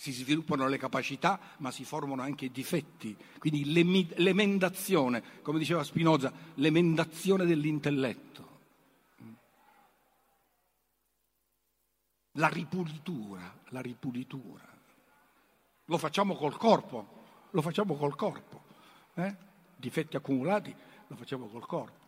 si 0.00 0.12
sviluppano 0.12 0.66
le 0.66 0.78
capacità, 0.78 1.38
ma 1.58 1.70
si 1.70 1.84
formano 1.84 2.22
anche 2.22 2.46
i 2.46 2.50
difetti. 2.50 3.14
Quindi 3.38 3.70
l'emendazione, 3.70 5.42
come 5.42 5.58
diceva 5.58 5.84
Spinoza, 5.84 6.32
l'emendazione 6.54 7.44
dell'intelletto. 7.44 8.48
La 12.32 12.48
ripulitura, 12.48 13.58
la 13.68 13.82
ripulitura. 13.82 14.66
Lo 15.84 15.98
facciamo 15.98 16.34
col 16.34 16.56
corpo, 16.56 17.48
lo 17.50 17.60
facciamo 17.60 17.94
col 17.94 18.16
corpo. 18.16 18.62
Eh? 19.12 19.36
Difetti 19.76 20.16
accumulati 20.16 20.74
lo 21.08 21.16
facciamo 21.16 21.46
col 21.48 21.66
corpo. 21.66 21.99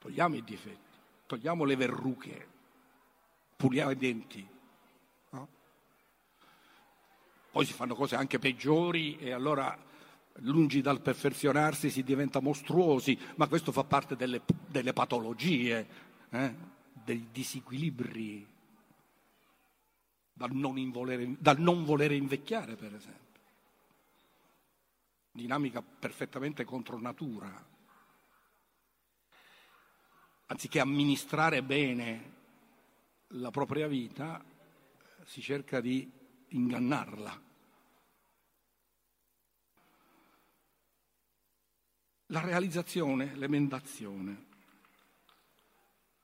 Togliamo 0.00 0.34
i 0.34 0.42
difetti, 0.42 0.98
togliamo 1.26 1.64
le 1.64 1.76
verruche, 1.76 2.48
puliamo 3.56 3.90
i 3.90 3.96
denti, 3.96 4.48
poi 7.50 7.64
si 7.64 7.72
fanno 7.72 7.94
cose 7.94 8.14
anche 8.14 8.38
peggiori 8.38 9.18
e 9.18 9.32
allora 9.32 9.76
lungi 10.42 10.80
dal 10.80 11.00
perfezionarsi 11.00 11.90
si 11.90 12.04
diventa 12.04 12.40
mostruosi, 12.40 13.18
ma 13.36 13.48
questo 13.48 13.72
fa 13.72 13.82
parte 13.82 14.14
delle, 14.14 14.42
delle 14.68 14.92
patologie, 14.92 15.86
eh? 16.30 16.54
dei 16.92 17.28
disequilibri, 17.32 18.46
dal 20.32 20.52
non, 20.52 20.78
involere, 20.78 21.34
dal 21.38 21.58
non 21.58 21.84
volere 21.84 22.14
invecchiare 22.14 22.76
per 22.76 22.94
esempio. 22.94 23.28
Dinamica 25.32 25.82
perfettamente 25.82 26.64
contro 26.64 27.00
natura. 27.00 27.69
Anziché 30.50 30.80
amministrare 30.80 31.62
bene 31.62 32.32
la 33.28 33.52
propria 33.52 33.86
vita, 33.86 34.44
si 35.24 35.40
cerca 35.40 35.80
di 35.80 36.10
ingannarla. 36.48 37.42
La 42.26 42.40
realizzazione, 42.40 43.36
l'emendazione. 43.36 44.46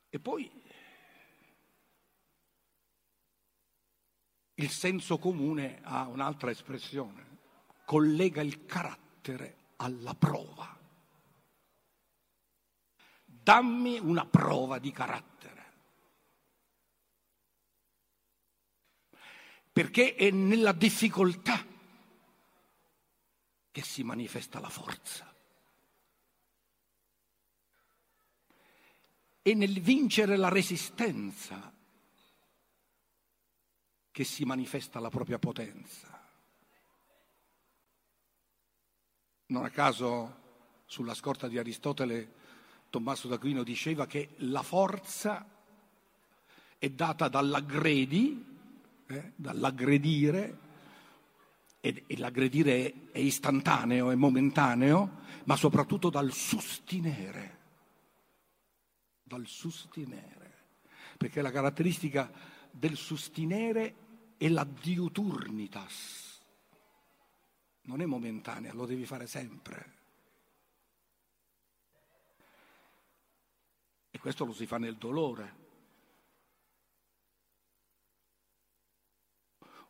E 0.09 0.19
poi 0.19 0.51
il 4.55 4.71
senso 4.71 5.19
comune 5.19 5.79
ha 5.85 6.09
un'altra 6.09 6.51
espressione, 6.51 7.39
collega 7.85 8.43
il 8.43 8.67
carattere 8.67 9.57
alla 9.77 10.15
prova. 10.15 10.76
Dammi 13.47 14.01
una 14.01 14.27
prova 14.27 14.81
di 14.81 14.91
carattere. 14.91 15.37
perché 19.77 20.15
è 20.15 20.31
nella 20.31 20.73
difficoltà 20.73 21.63
che 23.71 23.83
si 23.83 24.03
manifesta 24.03 24.59
la 24.59 24.71
forza. 24.71 25.31
È 29.43 29.53
nel 29.53 29.83
vincere 29.83 30.39
la 30.39 30.49
resistenza 30.49 31.71
che 34.11 34.25
si 34.25 34.47
manifesta 34.47 34.99
la 34.99 35.11
propria 35.11 35.39
potenza. 35.39 36.27
Non 39.49 39.63
a 39.63 39.71
caso 39.71 40.85
sulla 40.87 41.13
scorta 41.13 41.49
di 41.49 41.59
Aristotele 41.59 42.33
Tommaso 42.97 43.29
d'Aquino 43.29 43.63
diceva 43.63 44.07
che 44.07 44.31
la 44.39 44.63
forza 44.63 45.47
è 46.79 46.89
data 46.89 47.29
dall'aggredi 47.29 48.55
eh, 49.09 49.33
dall'aggredire, 49.37 50.59
e, 51.81 52.05
e 52.07 52.17
l'aggredire 52.17 52.87
è, 52.87 53.13
è 53.13 53.19
istantaneo, 53.19 54.11
è 54.11 54.15
momentaneo, 54.15 55.25
ma 55.45 55.57
soprattutto 55.57 56.09
dal 56.09 56.33
sustinere, 56.33 57.59
dal 59.23 59.47
sustinere, 59.47 60.55
perché 61.19 61.43
la 61.43 61.51
caratteristica 61.51 62.33
del 62.71 62.97
sustinere 62.97 63.95
è 64.39 64.49
la 64.49 64.65
diuturnitas, 64.65 66.41
non 67.83 68.01
è 68.01 68.07
momentanea, 68.07 68.73
lo 68.73 68.87
devi 68.87 69.05
fare 69.05 69.27
sempre. 69.27 69.96
Questo 74.27 74.45
lo 74.45 74.53
si 74.53 74.67
fa 74.67 74.79
nel 74.79 74.97
dolore. 74.97 75.65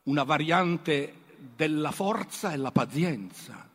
una 0.07 0.23
variante 0.23 1.25
della 1.37 1.91
forza 1.91 2.53
è 2.53 2.57
la 2.57 2.71
pazienza. 2.71 3.69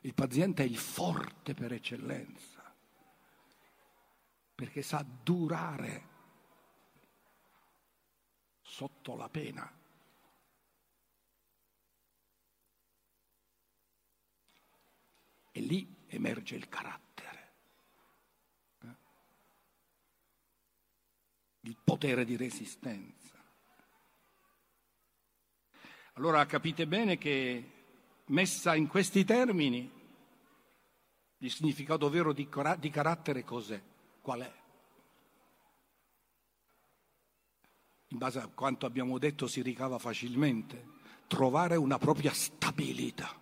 Il 0.00 0.14
paziente 0.14 0.62
è 0.62 0.66
il 0.66 0.76
forte 0.76 1.54
per 1.54 1.72
eccellenza, 1.72 2.74
perché 4.54 4.82
sa 4.82 5.04
durare 5.22 6.08
sotto 8.62 9.16
la 9.16 9.28
pena. 9.28 9.80
E 15.54 15.60
lì 15.60 16.04
emerge 16.06 16.56
il 16.56 16.68
carattere, 16.68 17.52
eh? 18.80 18.96
Il 21.62 21.76
potere 21.82 22.24
di 22.24 22.36
resistenza. 22.36 23.36
Allora 26.14 26.44
capite 26.46 26.86
bene 26.86 27.18
che 27.18 27.70
messa 28.26 28.74
in 28.74 28.86
questi 28.86 29.24
termini 29.24 30.00
Il 31.42 31.50
significato 31.50 32.08
vero 32.08 32.32
di, 32.32 32.48
di 32.78 32.90
carattere 32.90 33.42
cos'è? 33.42 33.80
Qual 34.20 34.42
è? 34.42 34.52
In 38.08 38.18
base 38.18 38.38
a 38.38 38.46
quanto 38.46 38.86
abbiamo 38.86 39.18
detto 39.18 39.48
si 39.48 39.60
ricava 39.60 39.98
facilmente. 39.98 41.00
Trovare 41.26 41.74
una 41.74 41.98
propria 41.98 42.32
stabilità. 42.32 43.41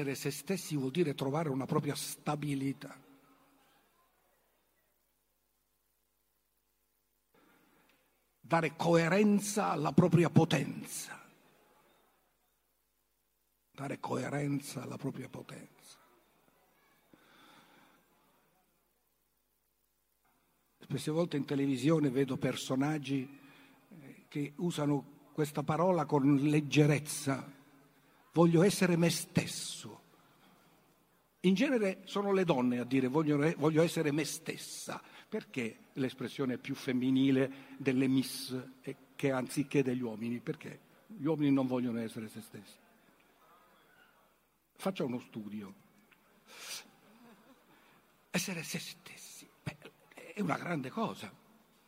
Essere 0.00 0.14
se 0.14 0.30
stessi 0.30 0.76
vuol 0.76 0.90
dire 0.90 1.14
trovare 1.14 1.50
una 1.50 1.66
propria 1.66 1.94
stabilità. 1.94 2.98
Dare 8.40 8.76
coerenza 8.76 9.70
alla 9.70 9.92
propria 9.92 10.30
potenza 10.30 11.18
dare 13.80 13.98
coerenza 13.98 14.82
alla 14.82 14.98
propria 14.98 15.30
potenza. 15.30 15.96
Spesse 20.80 21.10
volte 21.10 21.38
in 21.38 21.46
televisione 21.46 22.10
vedo 22.10 22.36
personaggi 22.36 23.26
eh, 23.88 24.24
che 24.28 24.52
usano 24.56 25.30
questa 25.32 25.62
parola 25.62 26.04
con 26.04 26.36
leggerezza. 26.36 27.59
Voglio 28.32 28.62
essere 28.62 28.96
me 28.96 29.10
stesso. 29.10 29.98
In 31.40 31.54
genere 31.54 32.02
sono 32.04 32.32
le 32.32 32.44
donne 32.44 32.78
a 32.78 32.84
dire 32.84 33.08
voglio, 33.08 33.54
voglio 33.56 33.82
essere 33.82 34.12
me 34.12 34.24
stessa, 34.24 35.02
perché 35.28 35.84
l'espressione 35.94 36.58
più 36.58 36.74
femminile 36.74 37.74
delle 37.78 38.06
miss 38.06 38.54
che 39.16 39.30
anziché 39.32 39.82
degli 39.82 40.02
uomini? 40.02 40.40
Perché 40.40 40.80
gli 41.06 41.24
uomini 41.24 41.50
non 41.50 41.66
vogliono 41.66 41.98
essere 41.98 42.28
se 42.28 42.40
stessi 42.40 42.76
faccia 44.80 45.04
uno 45.04 45.20
studio. 45.20 45.74
Essere 48.30 48.62
se 48.62 48.78
stessi 48.78 49.48
beh, 49.62 49.76
è 50.34 50.40
una 50.40 50.56
grande 50.56 50.88
cosa, 50.88 51.32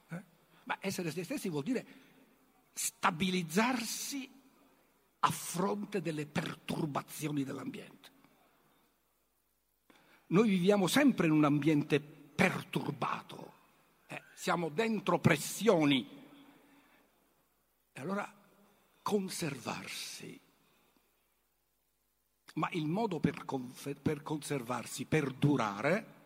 eh? 0.08 0.22
ma 0.64 0.76
essere 0.80 1.10
se 1.10 1.24
stessi 1.24 1.48
vuol 1.48 1.62
dire 1.62 1.86
stabilizzarsi 2.72 4.28
a 5.24 5.30
fronte 5.30 6.00
delle 6.00 6.26
perturbazioni 6.26 7.44
dell'ambiente. 7.44 8.10
Noi 10.28 10.48
viviamo 10.48 10.86
sempre 10.86 11.26
in 11.26 11.32
un 11.32 11.44
ambiente 11.44 12.00
perturbato, 12.00 13.52
eh? 14.06 14.22
siamo 14.34 14.68
dentro 14.68 15.18
pressioni. 15.18 16.20
E 17.92 18.00
allora 18.00 18.32
conservarsi 19.02 20.40
ma 22.54 22.68
il 22.72 22.86
modo 22.86 23.18
per, 23.18 23.44
confer- 23.44 24.00
per 24.00 24.22
conservarsi, 24.22 25.04
per 25.06 25.32
durare, 25.32 26.20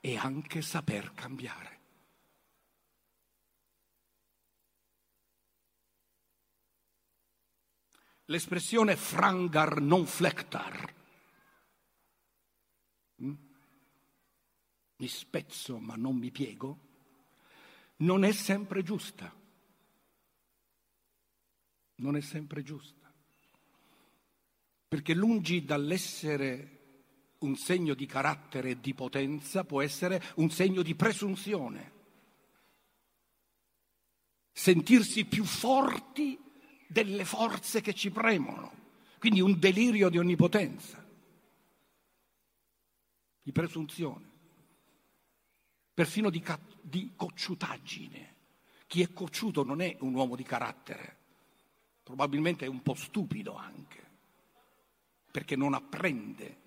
è 0.00 0.14
anche 0.14 0.62
saper 0.62 1.12
cambiare. 1.14 1.80
L'espressione 8.32 8.96
frangar 8.96 9.80
non 9.82 10.06
flectar. 10.06 10.94
Mm? 13.22 13.34
Mi 14.96 15.08
spezzo 15.08 15.78
ma 15.78 15.96
non 15.96 16.16
mi 16.16 16.30
piego, 16.30 16.78
non 17.96 18.24
è 18.24 18.32
sempre 18.32 18.82
giusta. 18.82 19.30
Non 21.96 22.16
è 22.16 22.20
sempre 22.22 22.62
giusta 22.62 23.02
perché 24.92 25.14
lungi 25.14 25.64
dall'essere 25.64 26.80
un 27.38 27.56
segno 27.56 27.94
di 27.94 28.04
carattere 28.04 28.70
e 28.70 28.80
di 28.80 28.92
potenza 28.92 29.64
può 29.64 29.80
essere 29.80 30.22
un 30.34 30.50
segno 30.50 30.82
di 30.82 30.94
presunzione. 30.94 31.92
Sentirsi 34.52 35.24
più 35.24 35.44
forti 35.44 36.38
delle 36.92 37.24
forze 37.24 37.80
che 37.80 37.94
ci 37.94 38.10
premono, 38.10 38.70
quindi 39.18 39.40
un 39.40 39.58
delirio 39.58 40.10
di 40.10 40.18
onnipotenza, 40.18 41.04
di 43.42 43.50
presunzione, 43.50 44.30
perfino 45.94 46.30
di, 46.30 46.40
ca- 46.40 46.60
di 46.80 47.12
cocciutaggine. 47.16 48.30
Chi 48.86 49.02
è 49.02 49.12
cocciuto 49.12 49.64
non 49.64 49.80
è 49.80 49.96
un 50.00 50.14
uomo 50.14 50.36
di 50.36 50.42
carattere, 50.42 51.16
probabilmente 52.02 52.66
è 52.66 52.68
un 52.68 52.82
po' 52.82 52.94
stupido 52.94 53.56
anche 53.56 54.10
perché 55.32 55.56
non 55.56 55.72
apprende 55.72 56.60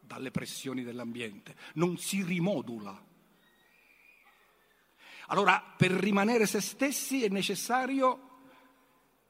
dalle 0.00 0.30
pressioni 0.30 0.82
dell'ambiente, 0.82 1.54
non 1.74 1.98
si 1.98 2.22
rimodula. 2.22 3.10
Allora, 5.26 5.62
per 5.76 5.90
rimanere 5.90 6.46
se 6.46 6.62
stessi 6.62 7.22
è 7.22 7.28
necessario 7.28 8.31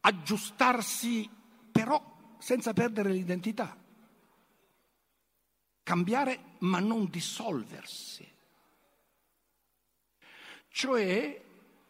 aggiustarsi, 0.03 1.29
però 1.73 2.37
senza 2.39 2.73
perdere 2.73 3.11
l'identità. 3.11 3.77
Cambiare 5.83 6.57
ma 6.61 6.79
non 6.79 7.09
dissolversi. 7.09 8.31
Cioè 10.69 11.43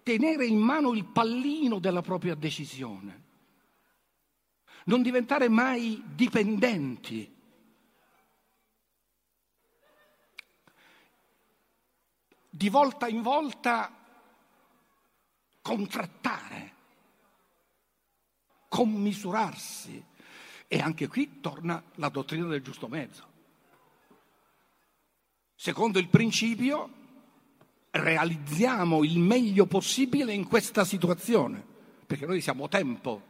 tenere 0.03 0.47
in 0.47 0.59
mano 0.59 0.93
il 0.95 1.05
pallino 1.05 1.79
della 1.79 2.03
propria 2.03 2.35
decisione 2.35 3.23
non 4.85 5.03
diventare 5.03 5.49
mai 5.49 6.03
dipendenti. 6.07 7.41
Di 12.49 12.69
volta 12.69 13.09
in 13.09 13.23
volta 13.23 13.91
contrattare, 15.61 16.72
commisurarsi. 18.73 20.03
E 20.67 20.79
anche 20.79 21.07
qui 21.07 21.41
torna 21.43 21.83
la 21.97 22.09
dottrina 22.09 22.47
del 22.47 22.63
giusto 22.63 22.89
mezzo. 22.89 23.27
Secondo 25.55 25.99
il 25.99 26.09
principio, 26.09 26.89
realizziamo 27.91 29.05
il 29.05 29.19
meglio 29.19 29.67
possibile 29.67 30.33
in 30.33 30.49
questa 30.49 30.87
situazione, 30.87 31.63
perché 32.07 32.25
noi 32.25 32.41
siamo 32.41 32.67
tempo 32.69 33.29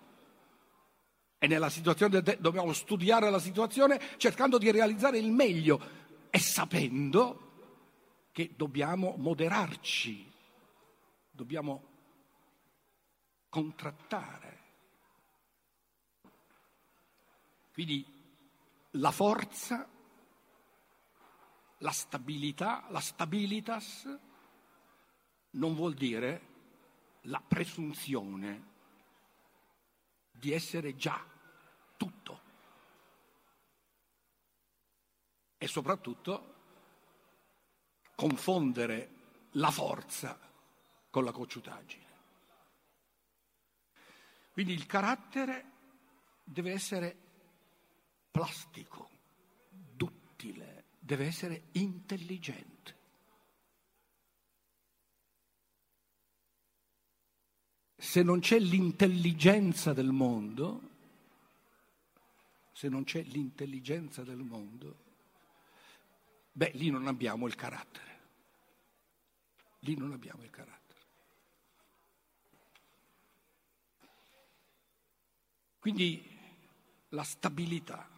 e 1.39 1.49
nella 1.49 1.71
situazione 1.71 2.23
dobbiamo 2.39 2.73
studiare 2.73 3.29
la 3.29 3.41
situazione 3.41 4.01
cercando 4.19 4.59
di 4.59 4.71
realizzare 4.71 5.19
il 5.19 5.33
meglio 5.33 5.81
e 6.31 6.39
sapendo 6.39 7.51
che 8.31 8.53
dobbiamo 8.55 9.17
moderarci, 9.19 10.31
dobbiamo 11.33 11.83
contrattare. 13.49 14.62
Quindi 17.73 18.05
la 18.93 19.11
forza, 19.11 19.89
la 21.79 21.91
stabilità, 21.91 22.87
la 22.91 23.01
stabilitas 23.01 24.19
non 25.51 25.75
vuol 25.75 25.95
dire 25.95 26.51
la 27.23 27.41
presunzione 27.41 28.71
di 30.31 30.53
essere 30.53 30.97
già 30.97 31.25
tutto. 31.97 32.41
E 35.57 35.67
soprattutto 35.67 36.55
confondere 38.15 39.21
la 39.53 39.71
forza 39.71 40.39
con 41.11 41.25
la 41.25 41.33
cocciutaggine. 41.33 42.11
Quindi 44.53 44.73
il 44.73 44.87
carattere 44.87 45.71
deve 46.45 46.73
essere 46.73 47.22
plastico, 48.33 49.11
duttile, 49.69 50.87
deve 50.99 51.27
essere 51.27 51.65
intelligente. 51.73 53.01
Se 57.97 58.23
non 58.23 58.41
c'è 58.41 58.59
l'intelligenza 58.59 59.93
del 59.93 60.11
mondo, 60.11 60.91
se 62.73 62.89
non 62.89 63.05
c'è 63.05 63.23
l'intelligenza 63.23 64.25
del 64.25 64.39
mondo, 64.39 64.97
beh, 66.51 66.73
lì 66.75 66.91
non 66.91 67.07
abbiamo 67.07 67.47
il 67.47 67.55
carattere. 67.55 68.11
Lì 69.81 69.97
non 69.97 70.13
abbiamo 70.13 70.43
il 70.43 70.51
carattere. 70.51 70.81
Quindi 75.79 76.39
la 77.09 77.25
stabilità 77.25 78.12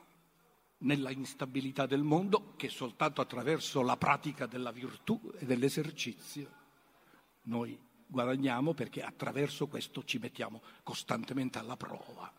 nella 0.85 1.11
instabilità 1.11 1.87
del 1.87 2.03
mondo, 2.03 2.55
che 2.57 2.69
soltanto 2.69 3.21
attraverso 3.21 3.83
la 3.83 3.97
pratica 3.97 4.47
della 4.47 4.71
virtù 4.71 5.33
e 5.39 5.45
dell'esercizio 5.45 6.63
noi 7.45 7.79
guadagniamo 8.07 8.75
perché 8.75 9.03
attraverso 9.03 9.67
questo 9.67 10.05
ci 10.05 10.19
mettiamo 10.19 10.63
costantemente 10.83 11.59
alla 11.59 11.77
prova 11.77 12.33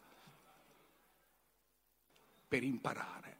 per 2.48 2.64
imparare 2.64 3.38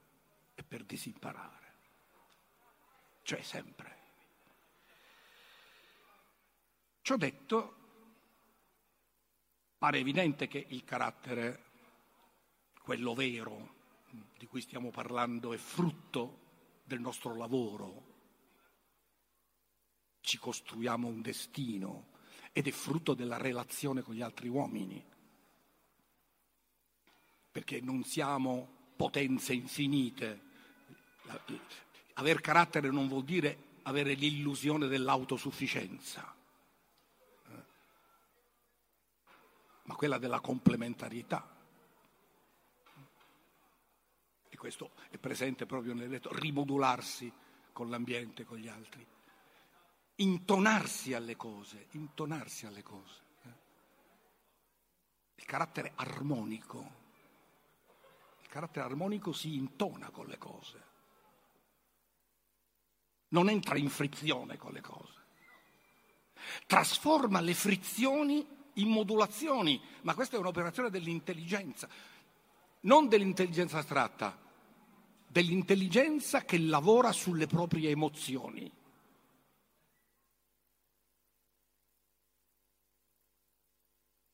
e 0.56 0.64
per 0.64 0.84
disimparare, 0.84 1.74
cioè 3.22 3.42
sempre. 3.42 3.94
Ciò 7.02 7.16
detto, 7.18 7.76
pare 9.78 10.00
evidente 10.00 10.48
che 10.48 10.66
il 10.70 10.84
carattere, 10.84 11.64
quello 12.82 13.14
vero 13.14 13.75
di 14.38 14.46
cui 14.46 14.62
stiamo 14.62 14.90
parlando, 14.90 15.54
è 15.54 15.58
frutto 15.58 16.44
del 16.84 17.00
nostro 17.00 17.36
lavoro. 17.36 18.14
Ci 20.20 20.38
costruiamo 20.38 21.08
un 21.08 21.22
destino 21.22 22.08
ed 22.52 22.68
è 22.68 22.72
frutto 22.72 23.14
della 23.14 23.38
relazione 23.38 24.02
con 24.02 24.16
gli 24.16 24.22
altri 24.22 24.48
uomini, 24.48 25.04
perché 27.52 27.82
non 27.82 28.04
siamo 28.04 28.92
potenze 28.96 29.54
infinite. 29.54 30.42
Aver 32.14 32.42
carattere 32.42 32.90
non 32.90 33.08
vuol 33.08 33.24
dire 33.24 33.74
avere 33.84 34.14
l'illusione 34.14 34.88
dell'autosufficienza, 34.88 36.36
eh, 37.48 37.66
ma 39.84 39.96
quella 39.96 40.18
della 40.18 40.40
complementarietà. 40.40 41.55
E 44.56 44.58
questo 44.58 44.92
è 45.10 45.18
presente 45.18 45.66
proprio 45.66 45.94
nel 45.94 46.08
detto, 46.08 46.34
rimodularsi 46.34 47.30
con 47.74 47.90
l'ambiente, 47.90 48.46
con 48.46 48.58
gli 48.58 48.70
altri, 48.70 49.06
intonarsi 50.16 51.14
alle 51.14 51.36
cose, 51.36 51.88
intonarsi 51.92 52.66
alle 52.66 52.82
cose. 52.82 53.20
Eh. 53.44 53.50
Il 55.36 55.44
carattere 55.44 55.92
armonico 55.96 57.04
carattere 58.56 58.86
armonico 58.86 59.34
si 59.34 59.56
intona 59.56 60.10
con 60.12 60.28
le 60.28 60.38
cose, 60.38 60.84
non 63.30 63.50
entra 63.50 63.78
in 63.78 63.90
frizione 63.90 64.56
con 64.56 64.72
le 64.72 64.80
cose, 64.80 65.22
trasforma 66.66 67.42
le 67.42 67.54
frizioni 67.54 68.48
in 68.76 68.88
modulazioni, 68.88 69.82
ma 70.04 70.16
questa 70.16 70.38
è 70.38 70.40
un'operazione 70.40 70.90
dell'intelligenza, 70.90 71.90
non 72.82 73.10
dell'intelligenza 73.10 73.80
astratta, 73.80 74.45
dell'intelligenza 75.36 76.46
che 76.46 76.58
lavora 76.58 77.12
sulle 77.12 77.46
proprie 77.46 77.90
emozioni. 77.90 78.72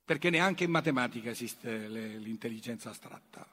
Perché 0.05 0.29
neanche 0.29 0.65
in 0.65 0.69
matematica 0.69 1.31
esiste 1.31 1.87
l'intelligenza 1.87 2.91
astratta 2.91 3.47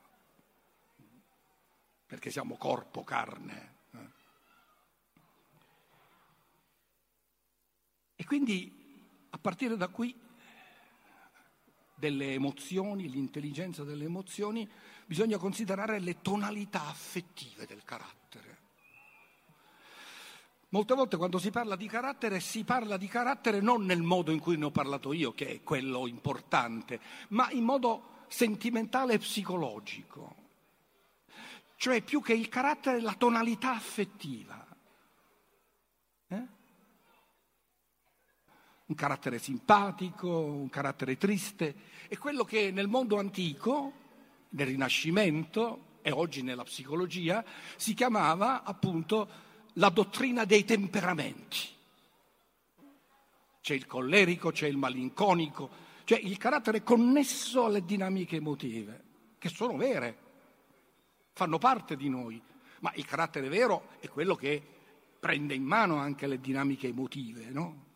perché 2.05 2.31
siamo 2.31 2.57
corpo, 2.57 3.05
carne. 3.05 3.77
Eh. 3.93 4.11
E 8.17 8.25
quindi 8.25 9.27
a 9.31 9.39
partire 9.39 9.77
da 9.77 9.89
qui 9.89 10.28
delle 11.99 12.33
emozioni, 12.33 13.11
l'intelligenza 13.11 13.85
delle 13.85 14.05
emozioni, 14.05 14.69
bisogna 15.07 15.39
considerare 15.39 15.99
le 15.99 16.21
tonalità 16.21 16.87
affettive 16.87 17.67
del 17.67 17.83
carattere. 17.85 18.57
Molte 20.71 20.95
volte 20.95 21.17
quando 21.17 21.39
si 21.39 21.51
parla 21.51 21.77
di 21.77 21.87
carattere 21.87 22.41
si 22.41 22.63
parla 22.63 22.97
di 22.97 23.09
carattere 23.09 23.61
non 23.61 23.85
nel 23.85 24.03
modo 24.03 24.33
in 24.33 24.39
cui 24.39 24.57
ne 24.57 24.67
ho 24.67 24.71
parlato 24.71 25.13
io, 25.13 25.33
che 25.33 25.49
è 25.49 25.63
quello 25.63 26.07
importante, 26.07 27.01
ma 27.29 27.51
in 27.51 27.65
modo 27.65 28.25
sentimentale 28.29 29.15
e 29.15 29.19
psicologico 29.19 30.47
cioè 31.79 32.03
più 32.03 32.21
che 32.21 32.35
il 32.35 32.49
carattere, 32.49 33.01
la 33.01 33.15
tonalità 33.15 33.71
affettiva. 33.71 34.67
Eh? 36.27 36.47
Un 38.89 38.95
carattere 38.95 39.39
simpatico, 39.39 40.28
un 40.28 40.68
carattere 40.68 41.16
triste, 41.16 41.74
è 42.09 42.16
quello 42.16 42.45
che 42.45 42.70
nel 42.70 42.89
mondo 42.89 43.18
antico, 43.18 43.93
nel 44.51 44.66
Rinascimento 44.66 45.97
e 46.03 46.11
oggi 46.11 46.43
nella 46.43 46.64
psicologia, 46.64 47.45
si 47.76 47.95
chiamava 47.95 48.62
appunto 48.62 49.28
la 49.74 49.91
dottrina 49.91 50.45
dei 50.45 50.64
temperamenti. 50.64 51.59
C'è 53.61 53.74
il 53.74 53.86
collerico, 53.86 54.51
c'è 54.51 54.66
il 54.66 54.78
malinconico, 54.78 55.68
cioè 56.05 56.18
il 56.18 56.39
carattere 56.39 56.82
connesso 56.82 57.66
alle 57.66 57.84
dinamiche 57.84 58.36
emotive, 58.36 59.05
che 59.39 59.49
sono 59.51 59.76
vere 59.76 60.26
fanno 61.39 61.59
parte 61.59 61.95
di 61.95 62.09
noi, 62.09 62.43
ma 62.80 62.91
il 62.97 63.05
carattere 63.05 63.49
vero 63.49 63.91
è 64.01 64.09
quello 64.09 64.34
che 64.34 64.61
prende 65.20 65.55
in 65.55 65.62
mano 65.62 65.95
anche 65.95 66.26
le 66.26 66.41
dinamiche 66.41 66.89
emotive, 66.89 67.51
no? 67.51 67.86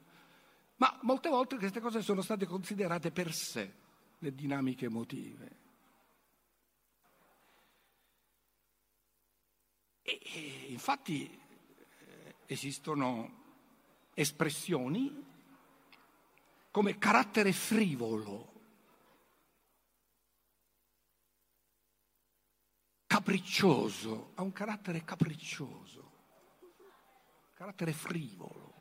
Ma 0.83 0.99
molte 1.03 1.29
volte 1.29 1.59
queste 1.59 1.79
cose 1.79 2.03
sono 2.03 2.23
state 2.23 2.45
considerate 2.45 3.13
per 3.13 3.33
sé, 3.33 3.73
le 4.19 4.35
dinamiche 4.35 4.87
emotive. 4.87 5.57
E, 10.03 10.21
e 10.25 10.67
infatti 10.71 11.31
eh, 11.31 12.35
esistono 12.47 13.43
espressioni 14.15 15.25
come 16.73 16.99
carattere 16.99 17.53
frivolo, 17.53 18.53
capriccioso, 23.07 24.33
ha 24.35 24.43
un 24.43 24.51
carattere 24.51 25.05
capriccioso, 25.05 26.11
carattere 27.55 27.93
frivolo. 27.93 28.73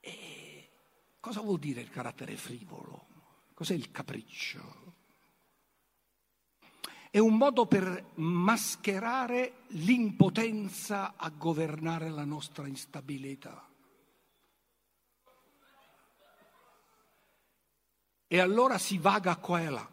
E 0.00 0.70
cosa 1.28 1.42
vuol 1.42 1.58
dire 1.58 1.82
il 1.82 1.90
carattere 1.90 2.38
frivolo? 2.38 3.06
Cos'è 3.52 3.74
il 3.74 3.90
capriccio? 3.90 4.94
È 7.10 7.18
un 7.18 7.36
modo 7.36 7.66
per 7.66 8.12
mascherare 8.14 9.64
l'impotenza 9.68 11.16
a 11.16 11.28
governare 11.28 12.08
la 12.08 12.24
nostra 12.24 12.66
instabilità. 12.66 13.68
E 18.26 18.40
allora 18.40 18.78
si 18.78 18.96
vaga 18.96 19.36
qua 19.36 19.60
e 19.60 19.68
là. 19.68 19.90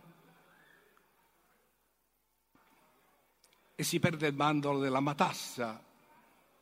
E 3.75 3.83
si 3.83 3.99
perde 3.99 4.27
il 4.27 4.33
bandolo 4.33 4.79
della 4.79 5.01
matassa 5.01 5.83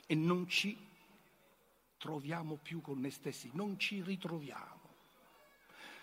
e 0.07 0.15
non 0.15 0.47
ci 0.47 0.92
troviamo 2.03 2.57
più 2.57 2.81
con 2.81 2.99
noi 2.99 3.11
stessi, 3.11 3.49
non 3.53 3.79
ci 3.79 4.01
ritroviamo. 4.01 4.81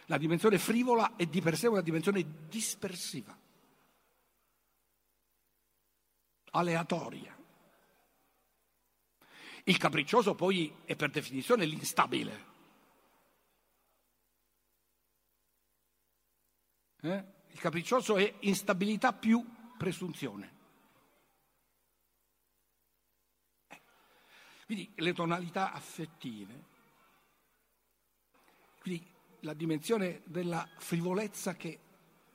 La 0.06 0.16
dimensione 0.16 0.56
frivola 0.56 1.14
è 1.14 1.26
di 1.26 1.42
per 1.42 1.58
sé 1.58 1.66
una 1.66 1.82
dimensione 1.82 2.48
dispersiva, 2.48 3.38
aleatoria. 6.52 7.36
Il 9.64 9.76
capriccioso 9.76 10.34
poi 10.34 10.74
è 10.86 10.96
per 10.96 11.10
definizione 11.10 11.66
l'instabile. 11.66 12.46
Eh? 17.02 17.24
Il 17.48 17.60
capriccioso 17.60 18.16
è 18.16 18.36
instabilità 18.40 19.12
più 19.12 19.46
presunzione. 19.76 20.59
Quindi 24.70 24.92
le 24.98 25.12
tonalità 25.12 25.72
affettive, 25.72 26.64
quindi 28.80 29.04
la 29.40 29.52
dimensione 29.52 30.22
della 30.26 30.64
frivolezza 30.78 31.56
che 31.56 31.80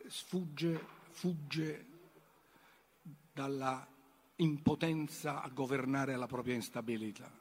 sfugge, 0.05 0.85
fugge 1.11 1.85
dalla 3.31 3.87
impotenza 4.35 5.41
a 5.43 5.47
governare 5.47 6.17
la 6.17 6.27
propria 6.27 6.55
instabilità. 6.55 7.31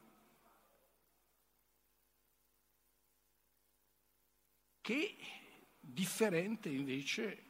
Che 4.80 5.16
differente 5.80 6.68
invece 6.68 7.44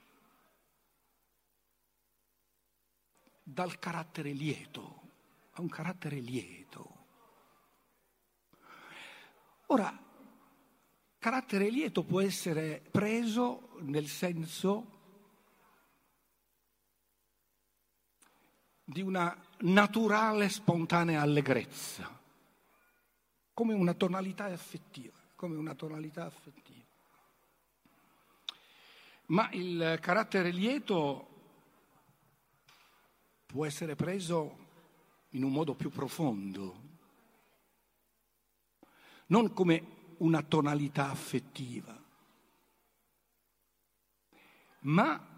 dal 3.43 3.79
carattere 3.79 4.31
lieto, 4.33 5.11
ha 5.51 5.61
un 5.61 5.69
carattere 5.69 6.17
lieto. 6.21 7.04
Ora, 9.67 9.99
carattere 11.19 11.71
lieto 11.71 12.05
può 12.05 12.21
essere 12.21 12.83
preso 12.91 13.77
nel 13.81 14.07
senso 14.07 14.91
di 18.85 19.01
una 19.01 19.35
naturale, 19.61 20.51
spontanea 20.51 21.23
allegrezza, 21.23 22.21
come 23.55 23.73
una 23.73 23.95
tonalità 23.95 24.45
affettiva, 24.45 25.19
come 25.35 25.57
una 25.57 25.75
tonalità 25.75 26.27
affettiva. 26.27 26.83
Ma 29.27 29.49
il 29.53 29.99
carattere 30.03 30.51
lieto 30.51 31.29
può 33.47 33.65
essere 33.65 33.97
preso 33.97 34.59
in 35.31 35.43
un 35.43 35.53
modo 35.53 35.75
più 35.75 35.89
profondo, 35.89 36.93
non 39.27 39.53
come 39.53 40.15
una 40.19 40.43
tonalità 40.43 41.11
affettiva, 41.11 42.03
ma 44.81 45.33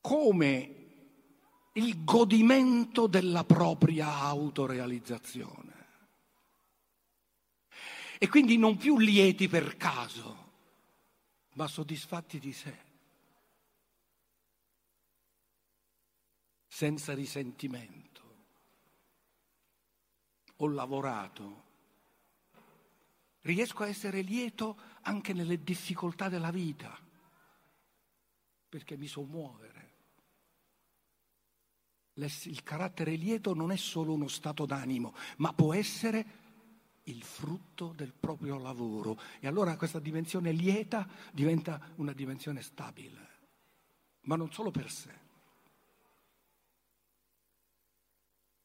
come 0.00 0.76
il 1.74 2.04
godimento 2.04 3.06
della 3.06 3.44
propria 3.44 4.18
autorealizzazione. 4.18 5.70
E 8.18 8.28
quindi 8.28 8.56
non 8.56 8.76
più 8.76 8.98
lieti 8.98 9.48
per 9.48 9.76
caso, 9.76 10.50
ma 11.54 11.66
soddisfatti 11.66 12.38
di 12.38 12.52
sé, 12.52 12.78
senza 16.66 17.14
risentimento. 17.14 18.10
Ho 20.56 20.68
lavorato, 20.68 21.70
riesco 23.42 23.82
a 23.82 23.88
essere 23.88 24.20
lieto 24.20 24.78
anche 25.02 25.32
nelle 25.32 25.62
difficoltà 25.62 26.28
della 26.28 26.50
vita, 26.50 26.96
perché 28.68 28.96
mi 28.96 29.06
so 29.06 29.22
muovere. 29.22 29.90
Il 32.14 32.62
carattere 32.62 33.14
lieto 33.14 33.54
non 33.54 33.72
è 33.72 33.76
solo 33.76 34.12
uno 34.12 34.28
stato 34.28 34.66
d'animo, 34.66 35.14
ma 35.38 35.52
può 35.52 35.72
essere 35.72 36.40
il 37.04 37.22
frutto 37.22 37.92
del 37.96 38.12
proprio 38.12 38.58
lavoro. 38.58 39.18
E 39.40 39.46
allora 39.46 39.76
questa 39.76 39.98
dimensione 39.98 40.52
lieta 40.52 41.08
diventa 41.32 41.80
una 41.96 42.12
dimensione 42.12 42.62
stabile, 42.62 43.28
ma 44.22 44.36
non 44.36 44.52
solo 44.52 44.70
per 44.70 44.90
sé, 44.90 45.18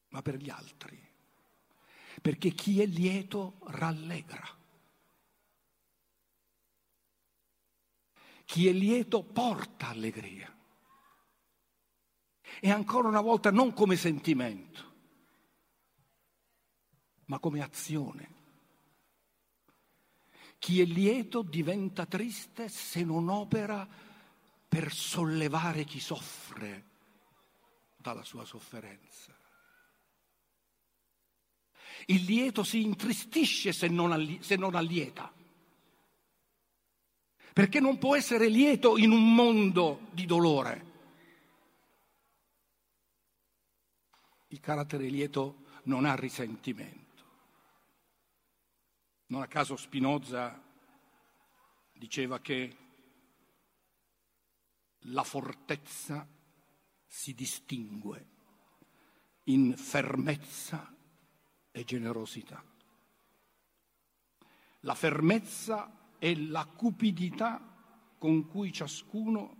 ma 0.08 0.22
per 0.22 0.36
gli 0.36 0.50
altri. 0.50 1.06
Perché 2.20 2.50
chi 2.50 2.80
è 2.80 2.86
lieto 2.86 3.58
rallegra. 3.64 4.56
Chi 8.48 8.66
è 8.66 8.72
lieto 8.72 9.22
porta 9.24 9.88
allegria 9.88 10.50
e 12.60 12.70
ancora 12.70 13.06
una 13.06 13.20
volta 13.20 13.50
non 13.50 13.74
come 13.74 13.94
sentimento, 13.94 14.94
ma 17.26 17.38
come 17.40 17.60
azione. 17.60 18.34
Chi 20.58 20.80
è 20.80 20.86
lieto 20.86 21.42
diventa 21.42 22.06
triste 22.06 22.70
se 22.70 23.04
non 23.04 23.28
opera 23.28 23.86
per 24.66 24.94
sollevare 24.94 25.84
chi 25.84 26.00
soffre 26.00 26.86
dalla 27.98 28.24
sua 28.24 28.46
sofferenza. 28.46 29.38
Il 32.06 32.24
lieto 32.24 32.64
si 32.64 32.80
intristisce 32.80 33.74
se 33.74 33.88
non, 33.88 34.10
allieta, 34.10 35.34
perché 37.52 37.80
non 37.80 37.98
può 37.98 38.16
essere 38.16 38.48
lieto 38.48 38.96
in 38.96 39.10
un 39.10 39.34
mondo 39.34 40.00
di 40.12 40.26
dolore. 40.26 40.88
il 44.48 44.60
carattere 44.60 45.08
lieto 45.08 45.64
non 45.84 46.04
ha 46.04 46.14
risentimento. 46.14 47.06
Non 49.26 49.42
a 49.42 49.46
caso 49.46 49.76
Spinoza 49.76 50.62
diceva 51.92 52.40
che 52.40 52.76
la 55.02 55.22
fortezza 55.22 56.26
si 57.06 57.34
distingue 57.34 58.26
in 59.44 59.76
fermezza 59.76 60.94
e 61.70 61.84
generosità. 61.84 62.62
La 64.80 64.94
fermezza 64.94 65.90
è 66.18 66.34
la 66.34 66.64
cupidità 66.64 67.60
con 68.18 68.48
cui 68.48 68.72
ciascuno 68.72 69.56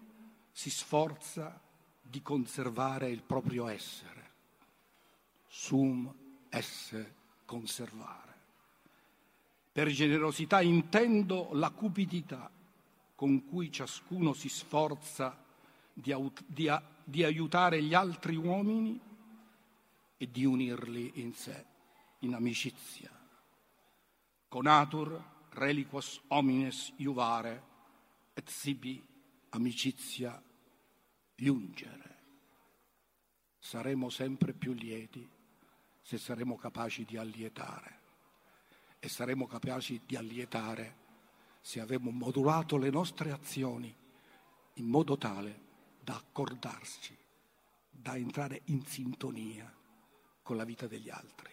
si 0.50 0.70
sforza 0.70 1.60
di 2.02 2.20
conservare 2.22 3.10
il 3.10 3.22
proprio 3.22 3.68
essere 3.68 4.18
sum 5.46 6.12
esse 6.48 7.14
conservare. 7.44 8.26
Per 9.72 9.88
generosità 9.88 10.60
intendo 10.60 11.50
la 11.52 11.70
cupidità 11.70 12.50
con 13.14 13.46
cui 13.48 13.72
ciascuno 13.72 14.32
si 14.32 14.48
sforza 14.48 15.36
di, 15.92 16.14
di, 16.46 16.70
di 17.04 17.24
aiutare 17.24 17.82
gli 17.82 17.94
altri 17.94 18.36
uomini 18.36 19.00
e 20.16 20.30
di 20.30 20.44
unirli 20.44 21.12
in 21.14 21.32
sé, 21.32 21.64
in 22.20 22.34
amicizia. 22.34 23.10
Conatur 24.48 25.36
reliquos 25.58 26.20
homines 26.28 26.92
iuvare 26.96 27.62
et 28.34 28.48
sibi 28.48 29.04
amicizia 29.50 30.40
giungere. 31.34 32.16
Saremo 33.58 34.08
sempre 34.08 34.52
più 34.52 34.72
lieti 34.72 35.28
se 36.00 36.16
saremo 36.16 36.56
capaci 36.56 37.04
di 37.04 37.16
allietare. 37.16 37.96
E 39.00 39.08
saremo 39.08 39.46
capaci 39.46 40.00
di 40.06 40.16
allietare 40.16 41.06
se 41.60 41.80
avremo 41.80 42.10
modulato 42.10 42.76
le 42.76 42.90
nostre 42.90 43.30
azioni 43.30 43.94
in 44.74 44.86
modo 44.86 45.18
tale 45.18 45.66
da 46.00 46.16
accordarsi, 46.16 47.16
da 47.90 48.16
entrare 48.16 48.62
in 48.66 48.84
sintonia 48.86 49.72
con 50.42 50.56
la 50.56 50.64
vita 50.64 50.86
degli 50.86 51.10
altri. 51.10 51.52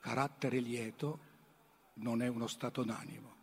Carattere 0.00 0.58
lieto 0.58 1.25
non 1.96 2.22
è 2.22 2.28
uno 2.28 2.46
stato 2.46 2.82
d'animo, 2.82 3.34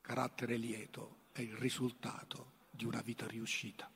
carattere 0.00 0.56
lieto 0.56 1.16
è 1.32 1.40
il 1.40 1.54
risultato 1.54 2.52
di 2.70 2.84
una 2.84 3.00
vita 3.00 3.26
riuscita. 3.26 3.90